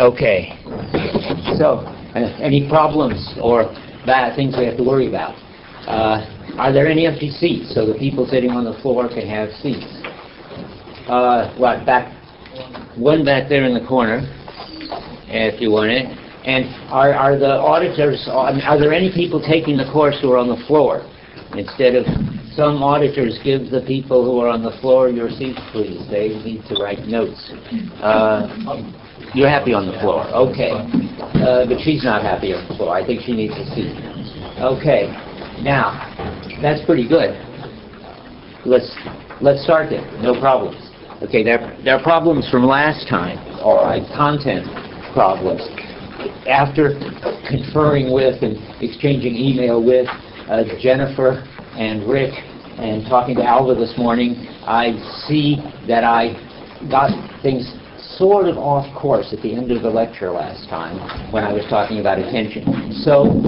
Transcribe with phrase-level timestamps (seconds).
[0.00, 0.58] Okay.
[1.56, 3.64] So, uh, any problems or
[4.06, 5.34] bad things we have to worry about?
[5.86, 6.26] Uh,
[6.58, 9.86] are there any empty seats so the people sitting on the floor can have seats?
[11.06, 12.12] Uh, what, back,
[12.96, 14.22] one back there in the corner,
[15.28, 16.06] if you want it.
[16.44, 20.38] And are, are the auditors, are are there any people taking the course who are
[20.38, 21.06] on the floor?
[21.56, 22.04] Instead of,
[22.54, 26.06] some auditors give the people who are on the floor your seats, please.
[26.08, 27.50] They need to write notes.
[28.00, 28.46] Uh,
[29.34, 30.70] You're happy on the floor, okay.
[30.70, 32.94] Uh, But she's not happy on the floor.
[32.94, 33.90] I think she needs a seat.
[34.62, 35.10] Okay.
[35.62, 35.98] Now,
[36.62, 37.34] that's pretty good.
[38.64, 38.88] Let's,
[39.40, 40.06] let's start then.
[40.22, 40.78] No problems.
[41.22, 44.66] Okay, there, there are problems from last time, all right, content
[45.12, 45.62] problems.
[46.46, 46.94] After
[47.50, 50.06] conferring with and exchanging email with
[50.48, 51.42] uh, Jennifer
[51.74, 52.32] and Rick
[52.78, 54.94] and talking to Alva this morning, I
[55.26, 55.56] see
[55.88, 56.34] that I
[56.90, 57.10] got
[57.42, 57.72] things
[58.16, 60.98] sort of off course at the end of the lecture last time
[61.32, 62.92] when I was talking about attention.
[63.02, 63.40] So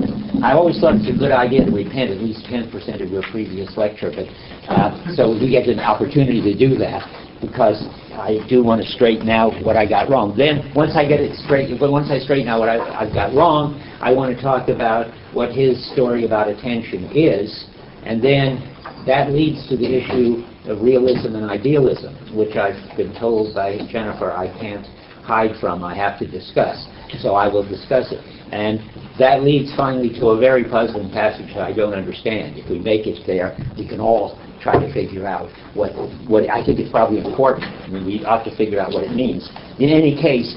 [0.42, 3.76] I always thought it's a good idea to repent at least 10% of your previous
[3.76, 4.26] lecture, but
[4.68, 7.06] uh, so we get an opportunity to do that
[7.40, 10.36] because I do want to straighten out what I got wrong.
[10.36, 13.34] Then once I get it straight, but once I straighten out what I, I've got
[13.34, 17.66] wrong, I want to talk about what his story about attention is,
[18.04, 18.60] and then
[19.06, 24.32] that leads to the issue of realism and idealism, which I've been told by Jennifer
[24.32, 24.86] I can't
[25.26, 26.86] hide from, I have to discuss.
[27.20, 28.22] So I will discuss it.
[28.52, 28.78] And
[29.18, 32.56] that leads finally to a very puzzling passage that I don't understand.
[32.56, 35.92] If we make it there, we can all try to figure out what,
[36.28, 37.66] what I think it's probably important.
[37.66, 39.48] I mean, we ought to figure out what it means.
[39.78, 40.54] In any case,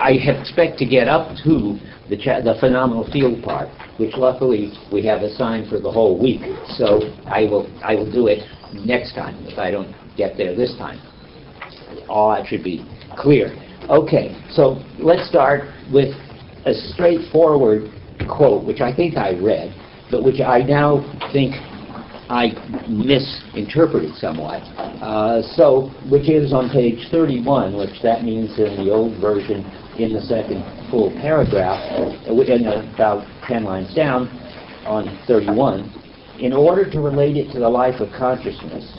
[0.00, 5.22] I expect to get up to the, the phenomenal field part, which luckily we have
[5.22, 6.42] assigned for the whole week.
[6.76, 10.74] So I will, I will do it next time if I don't get there this
[10.78, 11.00] time.
[12.08, 13.56] All that should be clear.
[13.88, 15.62] Okay, so let's start
[15.92, 16.14] with
[16.66, 17.90] a straightforward
[18.28, 19.74] quote, which I think I read,
[20.10, 21.00] but which I now
[21.32, 21.54] think
[22.30, 22.54] I
[22.88, 24.62] misinterpreted somewhat.
[25.02, 29.64] Uh, so, which is on page 31, which that means in the old version
[29.98, 34.28] in the second full paragraph, uh, about 10 lines down
[34.86, 35.90] on 31,
[36.40, 38.98] in order to relate it to the life of consciousness,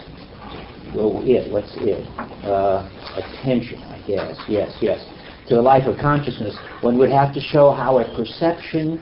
[0.96, 2.06] well, it, what's it?
[2.46, 4.38] Uh, attention, I guess.
[4.48, 5.04] Yes, yes.
[5.48, 9.02] To the life of consciousness, one would have to show how a perception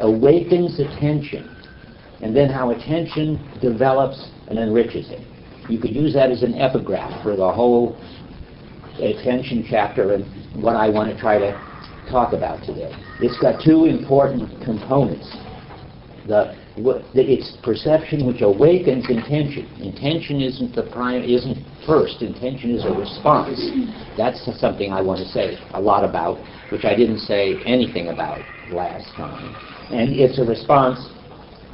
[0.00, 1.48] awakens attention,
[2.22, 5.20] and then how attention develops and enriches it.
[5.68, 8.00] You could use that as an epigraph for the whole
[8.98, 10.24] attention chapter and
[10.62, 11.52] what I want to try to
[12.10, 12.92] talk about today.
[13.20, 15.36] It's got two important components.
[16.26, 19.66] The it's perception which awakens intention.
[19.80, 22.22] Intention isn't the prime, isn't first.
[22.22, 23.60] Intention is a response.
[24.16, 26.38] That's something I want to say a lot about,
[26.70, 29.54] which I didn't say anything about last time.
[29.90, 30.98] And it's a response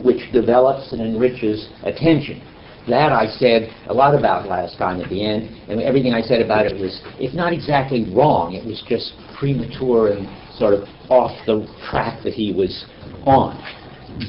[0.03, 2.47] which develops and enriches attention.
[2.89, 6.41] That I said a lot about last time at the end, and everything I said
[6.41, 10.27] about it was, if not exactly wrong, it was just premature and
[10.59, 12.87] sort of off the track that he was
[13.27, 13.62] on.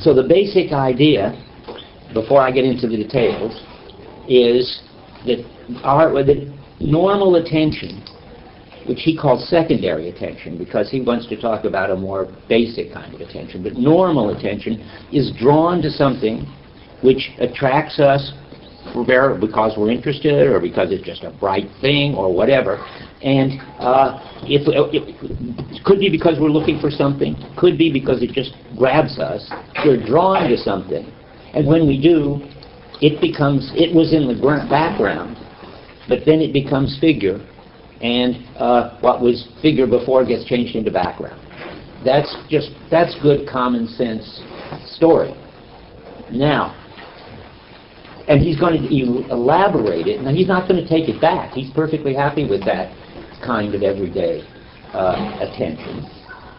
[0.02, 1.34] So the basic idea,
[2.14, 3.62] before I get into the details,
[4.28, 4.81] is
[5.25, 5.46] that
[5.84, 8.03] our that normal attention,
[8.88, 13.14] which he calls secondary attention because he wants to talk about a more basic kind
[13.14, 14.80] of attention, but normal attention
[15.12, 16.46] is drawn to something
[17.03, 18.34] which attracts us
[18.94, 22.84] because we're interested or because it's just a bright thing or whatever.
[23.24, 28.54] And uh, it could be because we're looking for something, could be because it just
[28.78, 29.48] grabs us.
[29.86, 31.06] We're drawn to something.
[31.54, 32.42] And when we do,
[33.02, 34.34] it becomes, it was in the
[34.70, 35.38] background,
[36.10, 37.46] but then it becomes figure.
[38.02, 41.40] And uh, what was figure before gets changed into background.
[42.04, 44.42] That's just, that's good common sense
[44.96, 45.36] story.
[46.31, 46.76] Now,
[48.28, 48.88] and he's going to
[49.30, 50.22] elaborate it.
[50.22, 51.54] Now, he's not going to take it back.
[51.54, 52.96] He's perfectly happy with that
[53.46, 54.41] kind of everyday
[54.94, 56.10] uh, attention.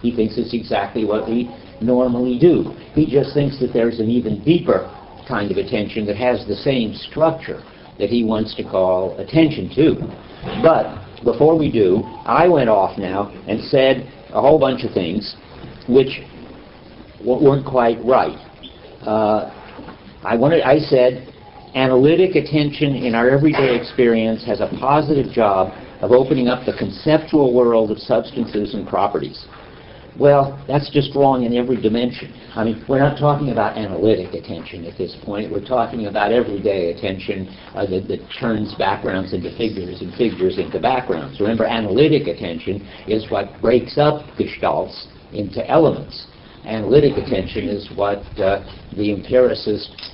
[0.00, 2.74] He thinks it's exactly what we normally do.
[2.94, 4.90] He just thinks that there's an even deeper
[5.28, 7.62] kind of attention that has the same structure
[7.98, 9.94] that he wants to call attention to.
[10.62, 15.36] But before we do, I went off now and said a whole bunch of things
[15.88, 16.20] which
[17.24, 18.36] weren't quite right.
[19.06, 19.50] Uh,
[20.24, 21.32] I wanted, I said,
[21.74, 25.72] analytic attention in our everyday experience has a positive job
[26.02, 29.46] of opening up the conceptual world of substances and properties.
[30.18, 32.34] Well, that's just wrong in every dimension.
[32.54, 35.50] I mean, we're not talking about analytic attention at this point.
[35.50, 40.78] We're talking about everyday attention uh, that, that turns backgrounds into figures and figures into
[40.78, 41.40] backgrounds.
[41.40, 46.26] Remember, analytic attention is what breaks up gestalts into elements.
[46.66, 48.62] Analytic attention is what uh,
[48.94, 50.12] the empiricist,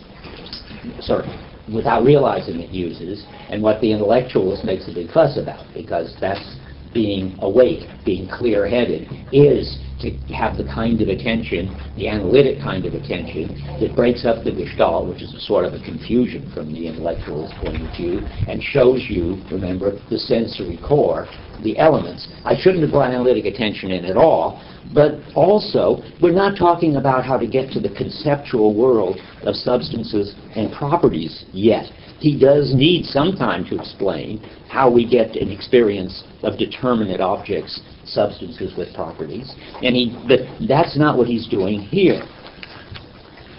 [1.00, 1.29] sorry,
[1.73, 6.56] without realizing it uses, and what the intellectualist makes a big fuss about, because that's
[6.93, 12.94] being awake, being clear-headed, is to have the kind of attention, the analytic kind of
[12.94, 16.86] attention, that breaks up the gestalt, which is a sort of a confusion from the
[16.86, 21.26] intellectual's point of view, and shows you, remember, the sensory core,
[21.62, 22.28] the elements.
[22.44, 24.62] I shouldn't have brought analytic attention in at all,
[24.94, 30.34] but also, we're not talking about how to get to the conceptual world of substances
[30.54, 31.90] and properties yet.
[32.20, 37.80] He does need some time to explain how we get an experience of determinate objects,
[38.19, 42.20] substances with properties, and he, but that's not what he's doing here.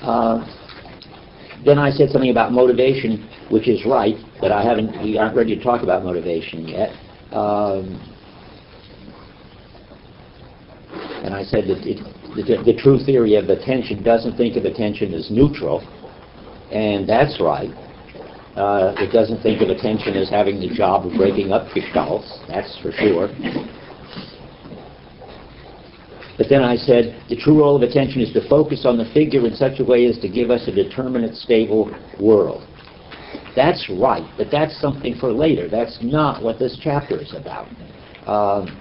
[0.01, 0.43] Uh,
[1.63, 5.01] then I said something about motivation, which is right, but I haven't.
[5.01, 6.89] We aren't ready to talk about motivation yet.
[7.31, 7.95] Um,
[11.23, 11.99] and I said that it,
[12.35, 15.79] the, the true theory of attention doesn't think of attention as neutral,
[16.71, 17.71] and that's right.
[18.55, 22.77] Uh, it doesn't think of attention as having the job of breaking up gestalts, that's
[22.81, 23.29] for sure.
[26.39, 29.45] But then I said the true role of attention is to focus on the figure
[29.45, 32.65] in such a way as to give us a determinate, stable world.
[33.57, 35.67] That's right, but that's something for later.
[35.67, 37.67] That's not what this chapter is about.
[38.25, 38.79] Um,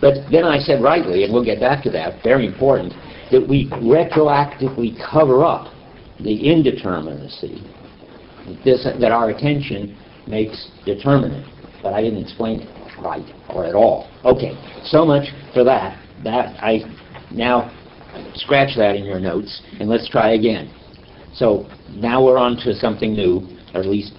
[0.00, 2.94] but then I said rightly, and we'll get back to that, very important,
[3.30, 5.70] that we retroactively cover up
[6.18, 7.62] the indeterminacy
[8.64, 11.46] this, that our attention makes determinate.
[11.82, 14.08] But I didn't explain it right or at all.
[14.24, 14.52] Okay,
[14.84, 15.98] so much for that.
[16.24, 16.80] That I
[17.30, 17.70] now
[18.34, 20.72] scratch that in your notes and let's try again.
[21.34, 24.12] So now we're on to something new, or at least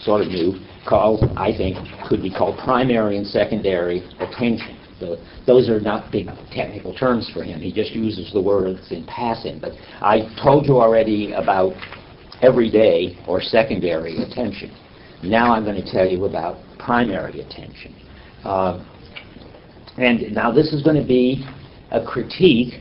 [0.00, 1.76] sort of new, called, I think,
[2.08, 4.78] could be called primary and secondary attention.
[5.00, 7.60] The, those are not big technical terms for him.
[7.60, 9.58] He just uses the words in passing.
[9.58, 11.74] But I told you already about
[12.42, 14.74] everyday or secondary attention.
[15.22, 17.94] Now I'm going to tell you about primary attention.
[18.46, 18.78] Uh,
[19.98, 21.44] and now this is going to be
[21.90, 22.74] a critique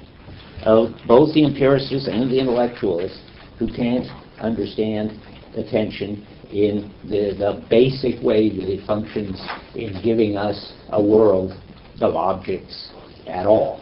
[0.63, 3.19] of both the empiricists and the intellectualists
[3.57, 4.06] who can't
[4.39, 5.19] understand
[5.56, 9.41] attention in the, the basic way that it functions
[9.73, 11.51] in giving us a world
[12.00, 12.91] of objects
[13.25, 13.81] at all.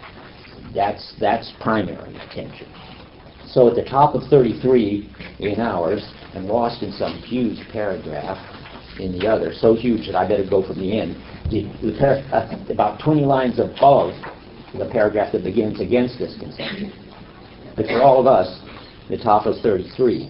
[0.73, 2.71] That's, that's primary attention.
[3.47, 6.01] So at the top of 33 in ours,
[6.33, 8.37] and lost in some huge paragraph
[8.99, 11.15] in the other, so huge that I better go from the end,
[11.49, 14.13] the, the par- uh, about 20 lines above
[14.77, 16.91] the paragraph that begins against this conception.
[17.75, 18.61] But for all of us,
[19.09, 20.29] the top is 33.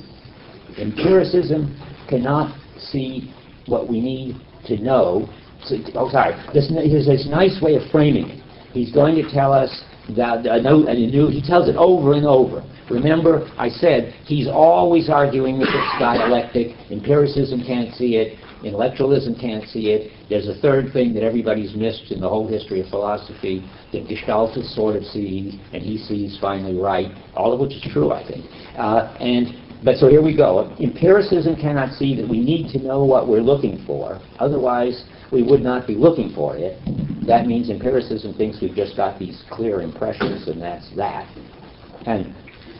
[0.77, 1.79] Empiricism
[2.09, 3.33] cannot see
[3.67, 5.29] what we need to know
[5.65, 6.35] so, oh, sorry.
[6.53, 8.43] This, here's this nice way of framing it.
[8.73, 9.83] He's going to tell us
[10.17, 12.63] that a note, and he tells it over and over.
[12.89, 16.75] Remember, I said he's always arguing that it's dialectic.
[16.91, 18.37] Empiricism can't see it.
[18.63, 20.11] Intellectualism can't see it.
[20.29, 24.73] There's a third thing that everybody's missed in the whole history of philosophy that Gestaltists
[24.73, 28.45] sort of see, and he sees finally right, all of which is true, I think.
[28.77, 30.73] Uh, and but so here we go.
[30.79, 34.21] Empiricism cannot see that we need to know what we're looking for.
[34.39, 36.79] Otherwise, we would not be looking for it.
[37.27, 41.27] That means empiricism thinks we've just got these clear impressions and that's that.
[42.05, 42.33] And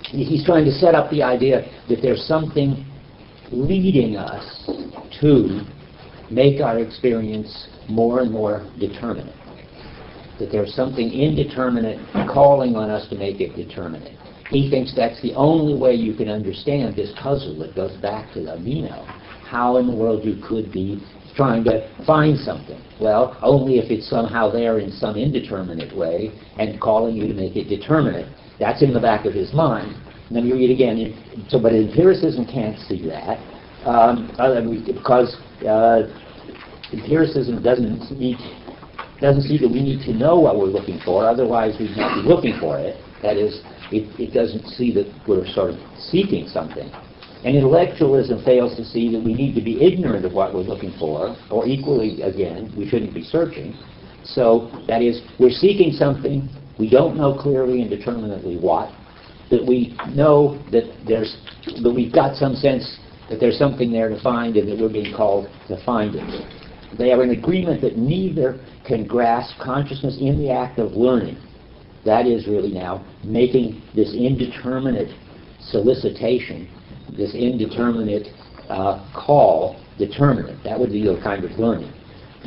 [0.06, 2.86] he's trying to set up the idea that there's something
[3.54, 4.70] leading us
[5.22, 5.62] to
[6.30, 9.36] make our experience more and more determinate.
[10.40, 12.00] That there's something indeterminate
[12.34, 14.18] calling on us to make it determinate.
[14.50, 18.42] He thinks that's the only way you can understand this puzzle that goes back to
[18.42, 19.06] the Meno.
[19.46, 21.02] How in the world you could be
[21.36, 22.80] trying to find something.
[23.00, 27.56] Well, only if it's somehow there in some indeterminate way and calling you to make
[27.56, 28.28] it determinate.
[28.60, 29.96] That's in the back of his mind.
[30.28, 31.46] And then you read again.
[31.50, 33.40] So, but empiricism can't see that
[33.86, 34.32] um,
[34.86, 35.36] because
[35.68, 36.04] uh,
[36.92, 38.00] empiricism doesn't
[39.22, 41.26] doesn't see that we need to know what we're looking for.
[41.26, 42.98] Otherwise, we'd not be looking for it.
[43.22, 43.62] That is,
[43.92, 46.92] it, it doesn't see that we're sort of seeking something.
[47.46, 50.94] And intellectualism fails to see that we need to be ignorant of what we're looking
[51.00, 53.78] for, or equally, again, we shouldn't be searching.
[54.26, 56.50] So, that is, we're seeking something,
[56.80, 58.92] we don't know clearly and determinately what,
[59.54, 61.38] that we know that there's,
[61.84, 62.98] that we've got some sense
[63.30, 66.98] that there's something there to find and that we're being called to find it.
[66.98, 71.38] they are in agreement that neither can grasp consciousness in the act of learning.
[72.04, 75.16] That is really now making this indeterminate
[75.60, 76.68] solicitation,
[77.16, 78.28] this indeterminate
[78.70, 80.64] uh, call determinate.
[80.64, 81.94] That would be a kind of learning.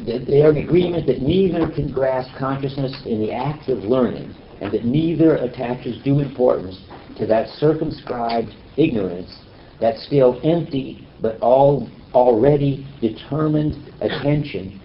[0.04, 4.72] They are in agreement that neither can grasp consciousness in the act of learning, and
[4.72, 6.80] that neither attaches due importance
[7.18, 9.38] to that circumscribed ignorance,
[9.80, 14.80] that still empty but all already determined attention,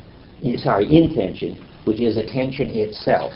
[0.57, 3.31] sorry, intention, which is attention itself.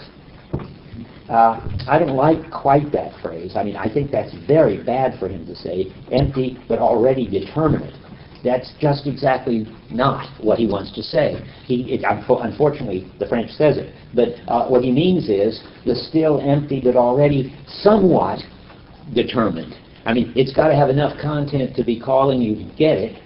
[1.29, 3.53] Uh, I don't like quite that phrase.
[3.55, 7.95] I mean, I think that's very bad for him to say, empty but already determinate.
[8.45, 11.43] That's just exactly not what he wants to say.
[11.65, 13.93] He, it, unfortunately, the French says it.
[14.13, 18.39] But uh, what he means is the still empty but already somewhat
[19.15, 19.73] determined.
[20.05, 23.21] I mean, it's got to have enough content to be calling you to get it,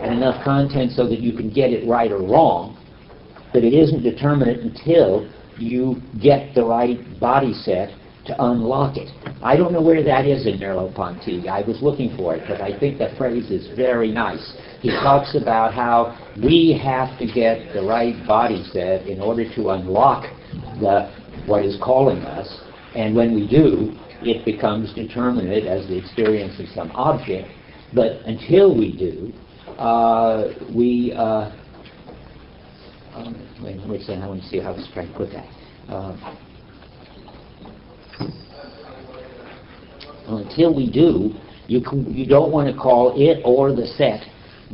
[0.00, 2.78] and enough content so that you can get it right or wrong,
[3.52, 7.90] but it isn't determinate until you get the right body set
[8.26, 9.10] to unlock it.
[9.42, 11.48] I don't know where that is in Merleau-Ponty.
[11.48, 14.56] I was looking for it, but I think the phrase is very nice.
[14.80, 19.70] He talks about how we have to get the right body set in order to
[19.70, 20.24] unlock
[20.80, 21.12] the
[21.46, 22.48] what is calling us,
[22.94, 27.48] and when we do, it becomes determinate as the experience of some object.
[27.92, 29.32] But until we do,
[29.76, 31.50] uh, we uh,
[33.14, 35.46] um, wait, wait a second, I want to see how to put that.
[35.88, 36.36] Uh,
[40.26, 41.34] until we do,
[41.66, 44.22] you, you don't want to call it or the set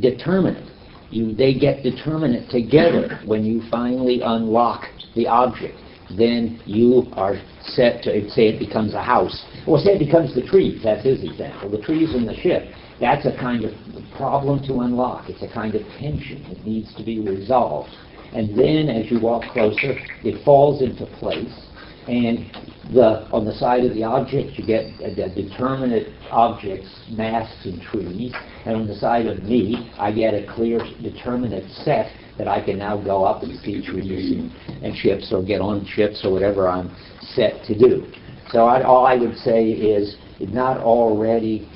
[0.00, 0.68] determinate.
[1.10, 5.74] You, they get determinate together when you finally unlock the object.
[6.16, 9.44] Then you are set to, say it becomes a house.
[9.66, 11.70] Or say it becomes the trees, that's his example.
[11.70, 12.72] The trees and the ship.
[13.00, 13.72] That's a kind of
[14.16, 15.28] problem to unlock.
[15.28, 17.90] It's a kind of tension that needs to be resolved.
[18.32, 21.69] And then as you walk closer, it falls into place
[22.10, 22.50] and
[22.92, 28.34] the, on the side of the object you get a, determinate objects, masks and trees,
[28.66, 32.78] and on the side of me I get a clear determinate set that I can
[32.78, 34.50] now go up and see trees and,
[34.84, 36.90] and or get on ships or whatever I'm
[37.34, 38.10] set to do.
[38.50, 41.70] So I, all I would say is not already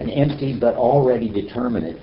[0.00, 1.96] an empty but already determinate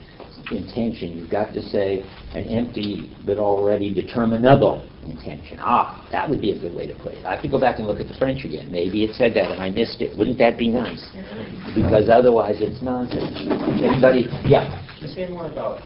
[0.49, 1.17] intention.
[1.17, 5.57] You've got to say an empty but already determinable intention.
[5.59, 7.25] Ah, that would be a good way to put it.
[7.25, 8.71] I have to go back and look at the French again.
[8.71, 10.17] Maybe it said that and I missed it.
[10.17, 11.03] Wouldn't that be nice?
[11.75, 13.35] Because otherwise it's nonsense.
[13.81, 14.27] Anybody?
[14.45, 14.69] Yeah.
[15.15, 15.81] Say more about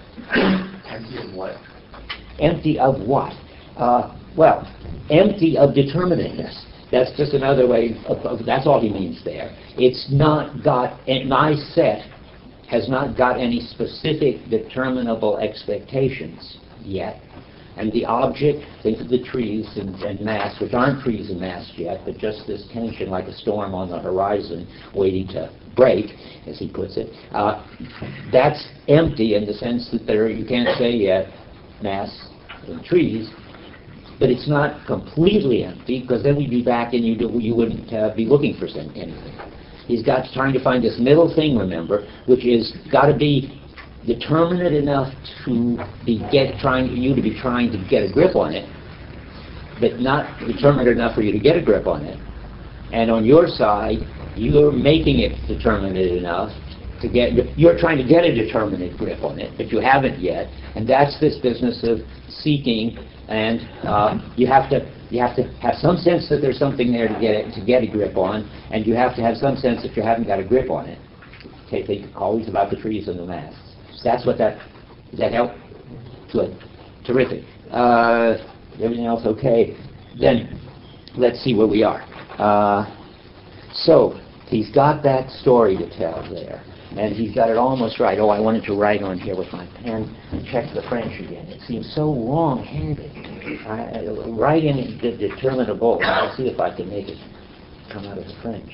[0.88, 1.56] empty of what?
[2.40, 3.34] Empty of what?
[3.78, 4.68] Uh, well,
[5.10, 6.66] empty of determinateness.
[6.92, 9.56] That's just another way of, of, that's all he means there.
[9.78, 12.06] It's not got, my set
[12.70, 17.22] has not got any specific determinable expectations yet.
[17.78, 21.70] And the object, think of the trees and, and masts, which aren't trees and mass
[21.76, 26.12] yet, but just this tension like a storm on the horizon waiting to break,
[26.48, 27.10] as he puts it.
[27.32, 27.68] Uh,
[28.32, 31.28] that's empty in the sense that there you can't say yet
[31.82, 32.30] mass
[32.68, 33.30] and trees,
[34.20, 37.92] but it's not completely empty because then we'd be back and you, do, you wouldn't
[37.92, 39.38] uh, be looking for anything.
[39.86, 43.62] He's got trying to find this middle thing, remember, which is got to be
[44.06, 45.14] determinate enough
[45.46, 48.70] to be get trying you to be trying to get a grip on it,
[49.80, 52.20] but not determined enough for you to get a grip on it.
[52.94, 54.00] And on your side,
[54.36, 56.52] you're making it determinate enough
[57.02, 60.48] to get you're trying to get a determinate grip on it, but you haven't yet.
[60.76, 62.98] And that's this business of seeking,
[63.28, 67.08] and uh, you have to you have to have some sense that there's something there
[67.08, 69.82] to get it, to get a grip on, and you have to have some sense
[69.84, 71.00] that you haven't got a grip on it.
[71.68, 73.65] Okay, think always about the trees and the masts.
[74.06, 74.60] That's what that,
[75.10, 75.52] does that help?
[76.32, 76.56] Good.
[77.06, 77.44] Terrific.
[77.72, 78.38] Uh,
[78.76, 79.76] everything else okay?
[80.22, 80.62] Then
[81.18, 82.04] let's see where we are.
[82.38, 82.86] Uh,
[83.74, 86.64] so he's got that story to tell there.
[86.92, 88.20] And he's got it almost right.
[88.20, 91.48] Oh, I wanted to write on here with my pen and check the French again.
[91.48, 93.12] It seems so long-handed.
[93.68, 96.00] I, write in the determinable.
[96.04, 97.18] I'll see if I can make it
[97.92, 98.72] come out as French.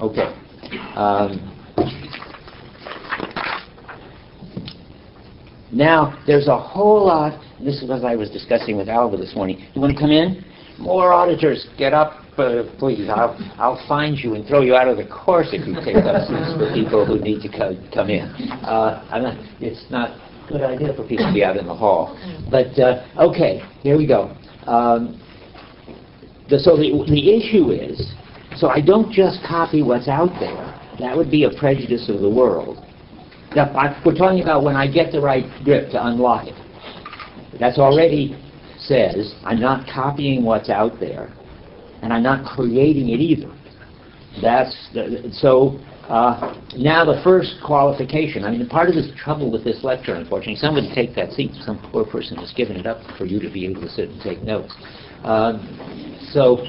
[0.00, 0.47] Okay.
[0.96, 1.54] Um,
[5.72, 7.40] now, there's a whole lot.
[7.62, 9.66] This is what I was discussing with Alva this morning.
[9.74, 10.44] You want to come in?
[10.78, 13.08] More auditors, get up, uh, please.
[13.08, 16.26] I'll, I'll find you and throw you out of the course if you take up
[16.28, 18.22] seats for people who need to co- come in.
[18.62, 22.16] Uh, not, it's not a good idea for people to be out in the hall.
[22.50, 24.36] But, uh, okay, here we go.
[24.66, 25.20] Um,
[26.48, 28.14] the, so the, the issue is
[28.58, 30.74] so I don't just copy what's out there.
[30.98, 32.84] That would be a prejudice of the world.
[33.54, 36.54] Now, I- we're talking about when I get the right grip to unlock it.
[37.58, 38.36] That's already
[38.78, 41.30] says, I'm not copying what's out there,
[42.02, 43.50] and I'm not creating it either.
[44.42, 49.64] That's, the- so, uh, now the first qualification, I mean, part of the trouble with
[49.64, 53.24] this lecture, unfortunately, somebody take that seat, some poor person has given it up for
[53.24, 54.74] you to be able to sit and take notes.
[55.24, 55.60] Um,
[56.32, 56.62] So,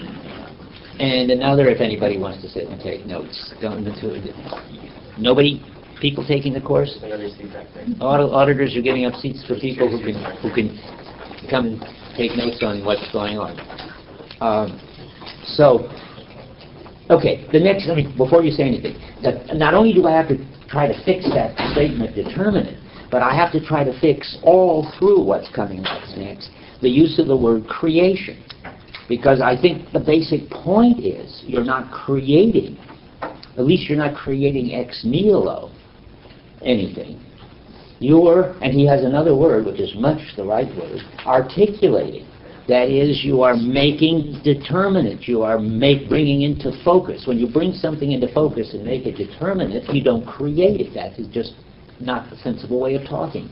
[1.00, 3.86] and another, if anybody wants to sit and take notes, don't,
[5.18, 5.64] nobody,
[6.02, 7.00] people taking the course?
[7.02, 7.86] Another seat back there.
[8.02, 10.78] Audit- Auditors are giving up seats for people who can, who can
[11.50, 11.82] come and
[12.18, 13.58] take notes on what's going on.
[14.42, 14.80] Um,
[15.56, 15.90] So,
[17.10, 20.28] okay, the next, I mean, before you say anything, that not only do I have
[20.28, 20.38] to
[20.68, 22.78] try to fix that statement determinant,
[23.10, 26.50] but I have to try to fix all through what's coming next, next,
[26.82, 28.44] the use of the word creation.
[29.10, 32.78] Because I think the basic point is, you're not creating,
[33.22, 35.72] at least you're not creating ex nihilo
[36.62, 37.20] anything.
[38.00, 42.28] You're, and he has another word, which is much the right word, articulating.
[42.68, 45.28] That is, you are making determinate.
[45.28, 47.24] You are make, bringing into focus.
[47.26, 50.94] When you bring something into focus and make it determinate, you don't create it.
[50.94, 51.54] That is just
[52.00, 53.50] not the sensible way of talking.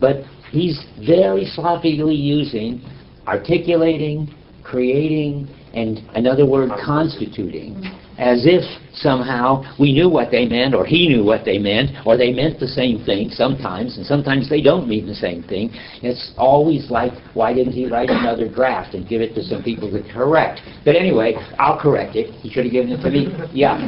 [0.00, 2.82] But he's very sloppily using
[3.26, 4.32] articulating,
[4.64, 7.82] creating, and another word, constituting,
[8.18, 8.62] as if
[8.94, 12.60] somehow we knew what they meant, or he knew what they meant, or they meant
[12.60, 15.70] the same thing sometimes, and sometimes they don't mean the same thing.
[16.02, 19.90] It's always like, why didn't he write another draft and give it to some people
[19.90, 20.60] to correct?
[20.84, 22.30] But anyway, I'll correct it.
[22.40, 23.28] He should have given it to me.
[23.52, 23.78] Yeah.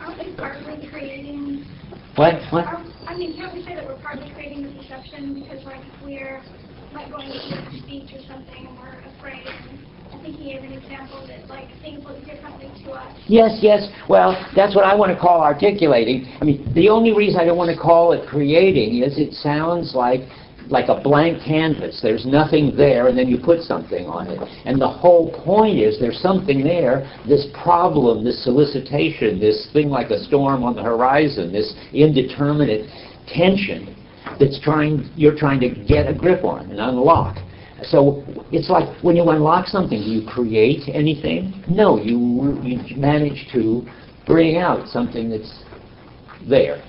[0.00, 1.64] Aren't partly creating,
[2.16, 2.34] What?
[2.50, 2.66] What?
[2.66, 6.04] are- I mean, can't we say that we're partly creating the perception because like if
[6.04, 6.42] we're
[6.92, 10.72] like going to give a speech or something and we're I think he gave an
[10.72, 13.18] example that like things look differently to us.
[13.26, 13.88] Yes, yes.
[14.08, 16.26] Well, that's what I want to call articulating.
[16.40, 19.94] I mean, the only reason I don't want to call it creating is it sounds
[19.94, 20.20] like
[20.68, 22.00] like a blank canvas.
[22.02, 24.40] There's nothing there, and then you put something on it.
[24.64, 30.10] And the whole point is there's something there, this problem, this solicitation, this thing like
[30.10, 32.88] a storm on the horizon, this indeterminate
[33.26, 33.94] tension
[34.40, 37.36] that's trying you're trying to get a grip on and unlock.
[37.82, 41.64] So it's like when you unlock something, do you create anything?
[41.68, 43.86] No, you you manage to
[44.26, 45.64] bring out something that's
[46.48, 46.82] there.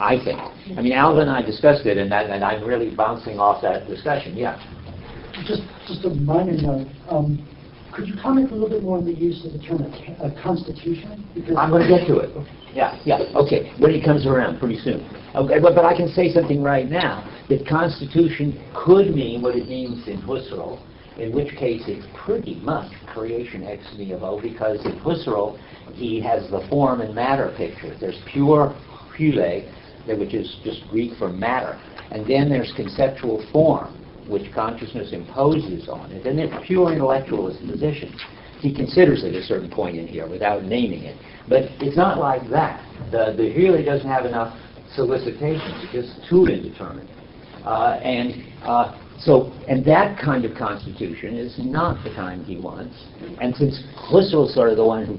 [0.00, 0.38] I think.
[0.78, 3.88] I mean, Alva and I discussed it, and that, and I'm really bouncing off that
[3.88, 4.36] discussion.
[4.36, 4.56] Yeah.
[5.44, 7.44] Just, just a minor note, um,
[7.92, 10.42] could you comment a little bit more on the use of the term a a
[10.42, 11.24] constitution?
[11.34, 12.30] Because- I'm going to get to it.
[12.74, 15.04] Yeah, yeah, okay, when he comes around, pretty soon.
[15.34, 19.68] Okay, but, but I can say something right now, that Constitution could mean what it
[19.68, 20.80] means in Husserl,
[21.18, 25.58] in which case it's pretty much creation ex nihilo, because in Husserl,
[25.92, 27.94] he has the form and matter picture.
[28.00, 28.74] There's pure
[29.16, 29.68] hule,
[30.06, 31.78] which is just Greek for matter,
[32.10, 33.94] and then there's conceptual form,
[34.28, 38.14] which consciousness imposes on it, and then pure intellectualist position.
[38.60, 41.16] He considers it at a certain point in here without naming it.
[41.48, 42.84] But it's not like that.
[43.10, 44.56] The, the hule doesn't have enough
[44.94, 47.08] solicitation, it's just too indeterminate.
[47.64, 52.94] Uh, and uh, so, and that kind of constitution is not the kind he wants.
[53.40, 55.18] And since Husserl's sort of the one who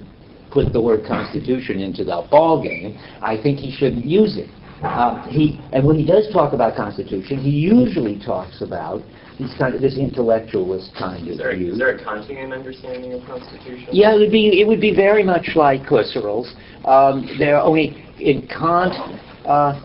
[0.51, 4.49] put the word constitution into the ball game, I think he shouldn't use it.
[4.83, 9.01] Uh, he, and when he does talk about constitution, he usually talks about
[9.37, 11.73] this kind of this intellectualist kind of Is there, view.
[11.73, 13.87] is there a Kantian understanding of Constitution?
[13.91, 16.53] Yeah, it would be it would be very much like Husserl's.
[16.85, 18.93] Um, there only in Kant.
[19.49, 19.81] Uh,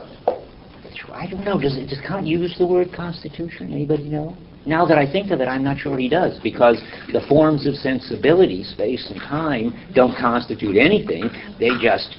[1.10, 1.58] I don't know.
[1.58, 3.72] Does does Kant use the word constitution?
[3.72, 4.36] Anybody know?
[4.66, 6.76] Now that I think of it, I'm not sure he does because
[7.14, 11.30] the forms of sensibility, space and time, don't constitute anything.
[11.58, 12.14] They just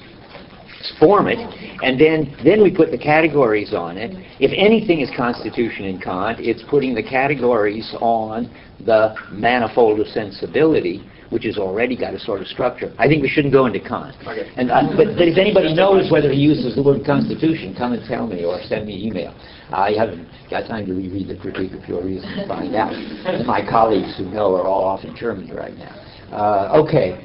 [0.98, 1.38] form it,
[1.84, 4.10] and then then we put the categories on it.
[4.40, 8.52] If anything is constitution in Kant, it's putting the categories on
[8.84, 12.94] the manifold of sensibility, which has already got a sort of structure.
[12.98, 14.14] I think we shouldn't go into Kant.
[14.22, 14.50] Okay.
[14.56, 18.06] And uh, but, but if anybody knows whether he uses the word constitution, come and
[18.06, 19.34] tell me or send me an email.
[19.70, 22.92] I haven't got time to reread the critique of pure reason to find out.
[22.92, 25.94] And my colleagues who know are all off in Germany right now.
[26.30, 27.18] Uh, okay.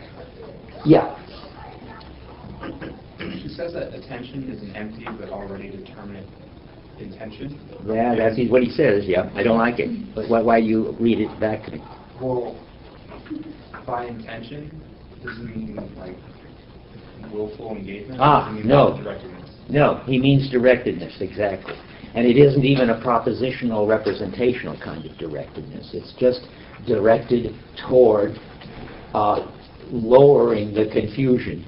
[0.86, 1.18] Yeah.
[3.20, 6.28] She says that attention is an empty but already determinate
[7.00, 7.60] intention.
[7.86, 9.30] Yeah, that's what he says, yeah.
[9.36, 10.16] I don't like it.
[10.16, 11.84] But why, why you read it back to me?
[12.22, 12.56] Well,
[13.86, 14.82] by intention,
[15.24, 16.16] doesn't mean like
[17.32, 18.20] willful engagement.
[18.22, 19.00] Ah, no.
[19.02, 19.70] directedness.
[19.70, 21.76] No, he means directedness, exactly.
[22.14, 25.94] And it isn't even a propositional, representational kind of directedness.
[25.94, 26.42] It's just
[26.86, 27.56] directed
[27.88, 28.38] toward
[29.14, 29.50] uh,
[29.90, 31.66] lowering the confusion,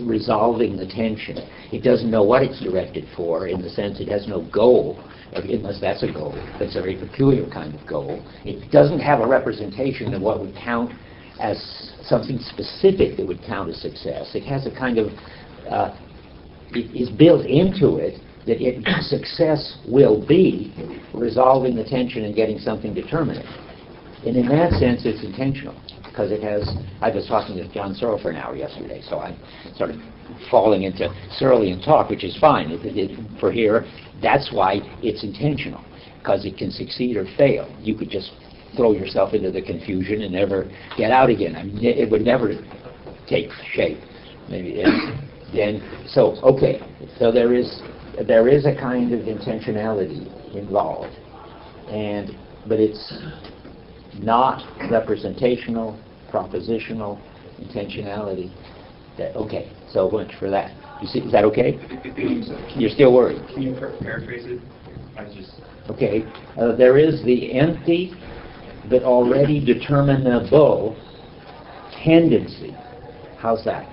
[0.00, 1.36] resolving the tension.
[1.72, 4.98] It doesn't know what it's directed for, in the sense it has no goal,
[5.34, 6.32] uh, unless that's a goal.
[6.58, 8.24] That's a very peculiar kind of goal.
[8.44, 10.92] It doesn't have a representation of what would count
[11.40, 14.34] as something specific that would count as success.
[14.34, 15.12] It has a kind of,
[15.70, 15.96] uh,
[16.70, 20.72] it is built into it that it, success will be
[21.12, 23.46] resolving the tension and getting something determinate.
[24.24, 26.68] And in that sense, it's intentional, because it has,
[27.00, 29.38] I was talking to John Searle for an hour yesterday, so I'm
[29.76, 29.96] sort of
[30.50, 32.70] falling into Searlean talk, which is fine.
[32.70, 33.84] It- it- For here,
[34.22, 35.82] that's why it's intentional,
[36.18, 37.68] because it can succeed or fail.
[37.82, 38.32] You could just
[38.76, 41.56] throw yourself into the confusion and never get out again.
[41.56, 42.52] I mean, it would never
[43.28, 43.98] take shape.
[44.48, 45.18] Maybe, and
[45.52, 46.80] then, so, okay,
[47.18, 47.80] so there is,
[48.26, 51.14] there is a kind of intentionality involved.
[51.88, 52.36] And,
[52.68, 53.14] but it's
[54.14, 56.00] not representational,
[56.32, 57.20] propositional
[57.60, 58.52] intentionality.
[59.18, 60.74] That, okay, so much for that.
[61.00, 61.78] You see, is that okay?
[62.76, 63.42] You're still worried?
[63.54, 64.60] Can you paraphrase it?
[65.16, 65.52] I just,
[65.88, 66.24] Okay,
[66.60, 68.12] uh, there is the empty
[68.88, 70.96] but already determinable
[72.04, 72.76] tendency.
[73.38, 73.86] How's that?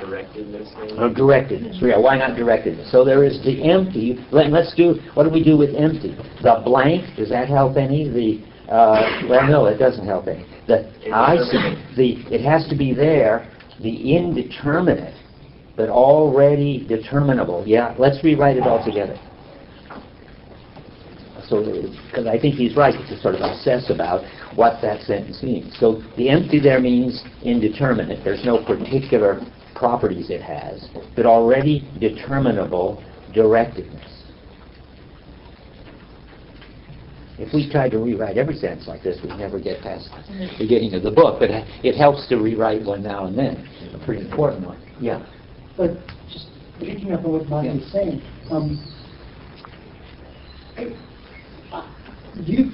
[0.00, 0.98] Directedness.
[0.98, 2.90] Or directedness, yeah, why not directedness?
[2.90, 6.16] So there is the empty, let, let's do, what do we do with empty?
[6.42, 8.08] The blank, does that help any?
[8.08, 10.44] The, uh, well, no, it doesn't help any.
[10.66, 13.50] The, I see, the, it has to be there,
[13.82, 15.14] the indeterminate,
[15.76, 17.64] but already determinable.
[17.66, 19.18] Yeah, let's rewrite it all together.
[21.48, 21.62] So,
[22.06, 24.24] because I think he's right to sort of obsess about
[24.56, 25.76] what that sentence means.
[25.78, 28.24] So the empty there means indeterminate.
[28.24, 29.40] There's no particular
[29.74, 33.02] properties it has, but already determinable
[33.34, 34.14] directedness.
[37.36, 40.94] If we tried to rewrite every sentence like this, we'd never get past the beginning
[40.94, 44.64] of the book, but it helps to rewrite one now and then, a pretty important
[44.64, 44.80] one.
[45.00, 45.26] Yeah.
[45.76, 45.96] But
[46.30, 46.46] just
[46.78, 47.90] picking up on what Mike Yeah.
[47.90, 48.78] saying, um,
[52.42, 52.70] you,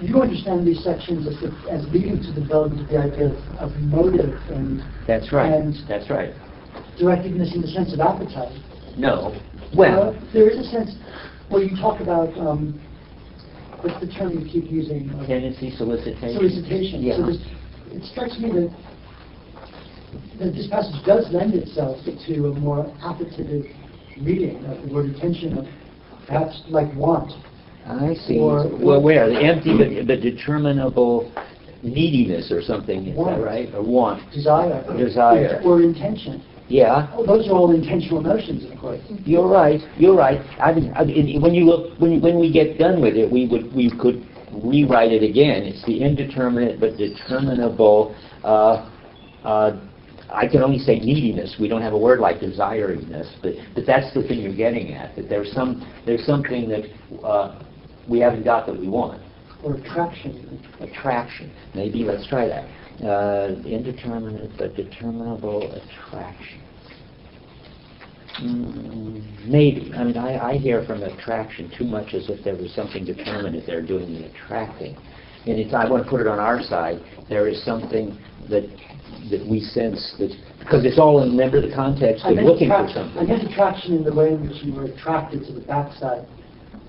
[0.00, 3.70] you understand these sections as, the- as leading to the development of the idea of,
[3.72, 5.52] of motive and That's right.
[5.52, 6.32] And- That's right.
[7.00, 8.52] directedness in the sense of appetite.
[8.96, 9.34] No.
[9.76, 10.94] Well, Uh, There is a sense
[11.48, 12.80] where you talk about, um,
[13.82, 15.10] what's the term you keep using?
[15.10, 16.34] Uh, tendency solicitation.
[16.38, 17.02] Solicitation.
[17.02, 17.16] Yeah.
[17.16, 17.28] So
[17.90, 18.70] it strikes me that,
[20.38, 23.66] that this passage does lend itself to a more appetitive
[24.22, 25.66] reading of the word attention, of
[26.26, 27.32] perhaps like want.
[27.86, 28.38] I see.
[28.38, 29.28] Or- Well, where?
[29.28, 31.32] The empty but, but determinable
[31.82, 33.68] neediness or something, is that right?
[33.74, 34.30] Or want.
[34.32, 34.84] desire.
[34.96, 35.60] Desire.
[35.64, 36.42] Or intention.
[36.66, 39.00] Yeah, Oh, Those are all intentional notions, of course.
[39.26, 40.40] you're right, you're right.
[40.58, 43.46] I mean, I mean, when you look, when, when we get done with it, we
[43.46, 45.64] would, we could rewrite it again.
[45.64, 48.88] It's the indeterminate but determinable, uh,
[49.44, 49.78] uh,
[50.30, 51.56] I can only say neediness.
[51.60, 55.14] We don't have a word like desiriness, but, but that's the thing you're getting at,
[55.16, 56.84] that there's some, there's something that,
[57.22, 57.62] uh,
[58.08, 59.20] we haven't got that we want.
[59.62, 60.60] Or attraction.
[60.80, 61.50] attraction.
[61.74, 62.64] Maybe let's try that.
[63.04, 66.60] Uh, indeterminate but determinable attraction.
[68.42, 69.92] Mm, maybe.
[69.94, 73.66] I mean, I, I hear from attraction too much as if there was something determinate
[73.66, 74.96] there doing the attracting.
[75.46, 77.00] And it's, I want to put it on our side.
[77.28, 78.18] There is something
[78.50, 78.64] that
[79.30, 82.84] that we sense that because it's all in remember the context I of looking for
[82.84, 83.28] attraction- I something.
[83.28, 86.26] meant attraction in the way in which you were attracted to the backside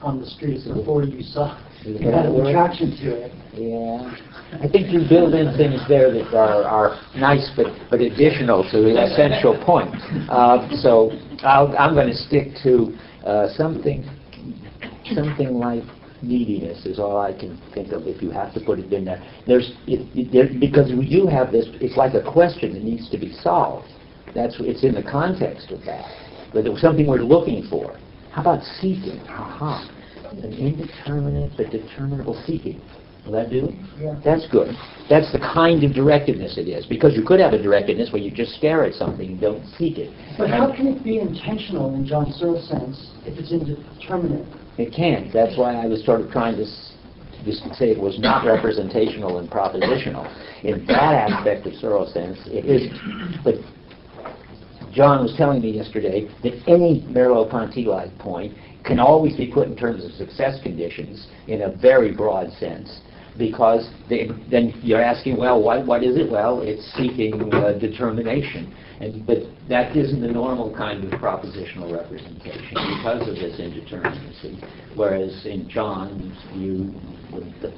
[0.05, 3.31] on the streets before you saw, you had an attraction to it.
[3.53, 4.61] Yeah.
[4.61, 8.77] I think you build in things there that are, are nice but, but additional to
[8.81, 9.89] the essential point.
[10.29, 14.05] Uh, so I'll, I'm going to stick to uh, something,
[15.13, 15.83] something like
[16.21, 19.23] neediness is all I can think of if you have to put it in there.
[19.47, 23.09] There's, it, it, there, because we do have this, it's like a question that needs
[23.09, 23.87] to be solved.
[24.35, 26.05] That's, it's in the context of that.
[26.53, 27.97] But it was something we're looking for.
[28.31, 29.19] How about seeking?
[29.29, 29.94] Aha.
[30.43, 32.81] An indeterminate but determinable seeking.
[33.25, 33.73] Will that do?
[33.99, 34.19] Yeah.
[34.23, 34.75] That's good.
[35.09, 36.85] That's the kind of directedness it is.
[36.85, 39.97] Because you could have a directedness where you just stare at something and don't seek
[39.97, 40.13] it.
[40.37, 44.45] But how can it be intentional in John Searle's sense if it's indeterminate?
[44.77, 45.31] It can.
[45.33, 46.93] That's why I was sort of trying to s-
[47.45, 50.29] just say it was not representational and propositional.
[50.63, 53.43] In that aspect of Searle's sense, it isn't.
[53.43, 53.55] But
[54.93, 58.53] John was telling me yesterday that any Merleau-Ponty-like point
[58.85, 63.01] can always be put in terms of success conditions in a very broad sense.
[63.37, 66.31] Because they, then you're asking, well, what, what is it?
[66.31, 68.73] Well, it's seeking uh, determination.
[69.01, 74.63] And, but that isn't the normal kind of propositional representation because of this indeterminacy.
[74.95, 76.93] Whereas in John's view,
[77.61, 77.73] the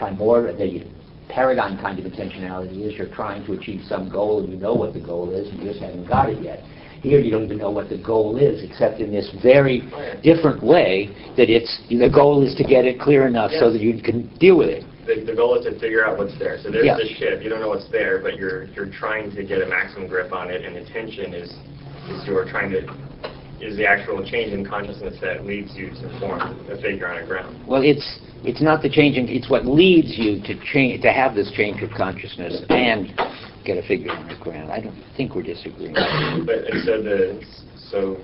[0.00, 0.86] primor- the
[1.28, 4.94] paradigm kind of intentionality is you're trying to achieve some goal and you know what
[4.94, 6.62] the goal is, you just haven't got it yet.
[7.02, 9.82] Here, you don't even know what the goal is, except in this very
[10.24, 11.06] different way
[11.36, 14.58] that it's, the goal is to get it clear enough so that you can deal
[14.58, 14.84] with it.
[15.06, 16.58] The, the goal is to figure out what's there.
[16.62, 16.96] So there's Yeah.
[16.96, 20.08] the ship, you don't know what's there, but you're, you're trying to get a maximum
[20.08, 21.50] grip on it, and attention is,
[22.10, 22.82] is you're trying to,
[23.60, 27.26] is the actual change in consciousness that leads you to form a figure on a
[27.26, 27.56] ground.
[27.66, 31.50] Well, it's, it's not the changing, it's what leads you to change, to have this
[31.52, 33.14] change of consciousness and
[33.68, 34.72] get a figure on the ground.
[34.72, 35.92] I don't think we're disagreeing.
[35.92, 37.44] But, and so the,
[37.92, 38.16] so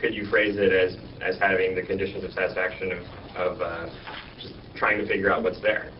[0.00, 2.98] could you phrase it as, as having the conditions of satisfaction of,
[3.36, 3.86] of, uh,
[4.42, 5.92] just trying to figure out what's there?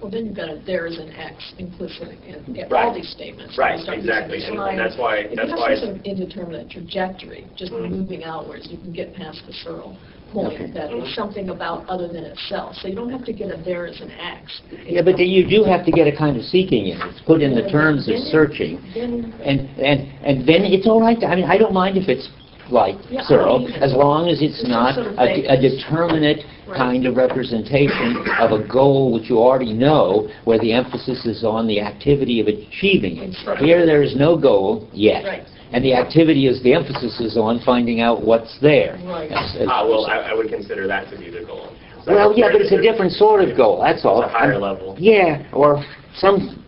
[0.00, 2.84] Well, then you've got a there is an X implicit in in Right.
[2.86, 3.58] all these statements.
[3.58, 4.44] Right, You exactly.
[4.44, 7.90] And- and that's why- If that's you why- have some indeterminate trajectory, just Mhm.
[7.90, 9.98] moving outwards, you can get past the Searle
[10.32, 10.66] point, Okay.
[10.72, 11.02] that Mhm.
[11.04, 12.76] it's something about other than itself.
[12.76, 14.60] So you don't have to get a as an X.
[14.86, 17.00] Yeah, but you do have to get a kind of seeking in.
[17.02, 18.78] It's put in the terms of searching.
[18.94, 22.28] Then, And, and, and then it's all right, I mean, I don't mind if it's
[22.70, 25.56] like Yeah, I Searle, don't as long as it's It's not sort of a a
[25.60, 26.76] determinate Right.
[26.76, 31.66] kind of representation of a goal which you already know, where the emphasis is on
[31.66, 33.34] the activity of achieving it.
[33.46, 33.56] Right.
[33.58, 35.24] Here, there is no goal yet.
[35.24, 35.44] Right.
[35.72, 38.98] And the activity is, the emphasis is on finding out what's there.
[39.04, 39.30] Right.
[39.30, 41.72] As- as- Ah, well, I, I would consider that to be the goal.
[42.04, 44.22] So Well, yeah, but it's a different sort of goal, that's all.
[44.22, 44.96] It's a higher I'm- level.
[44.98, 45.84] Yeah, or
[46.16, 46.64] some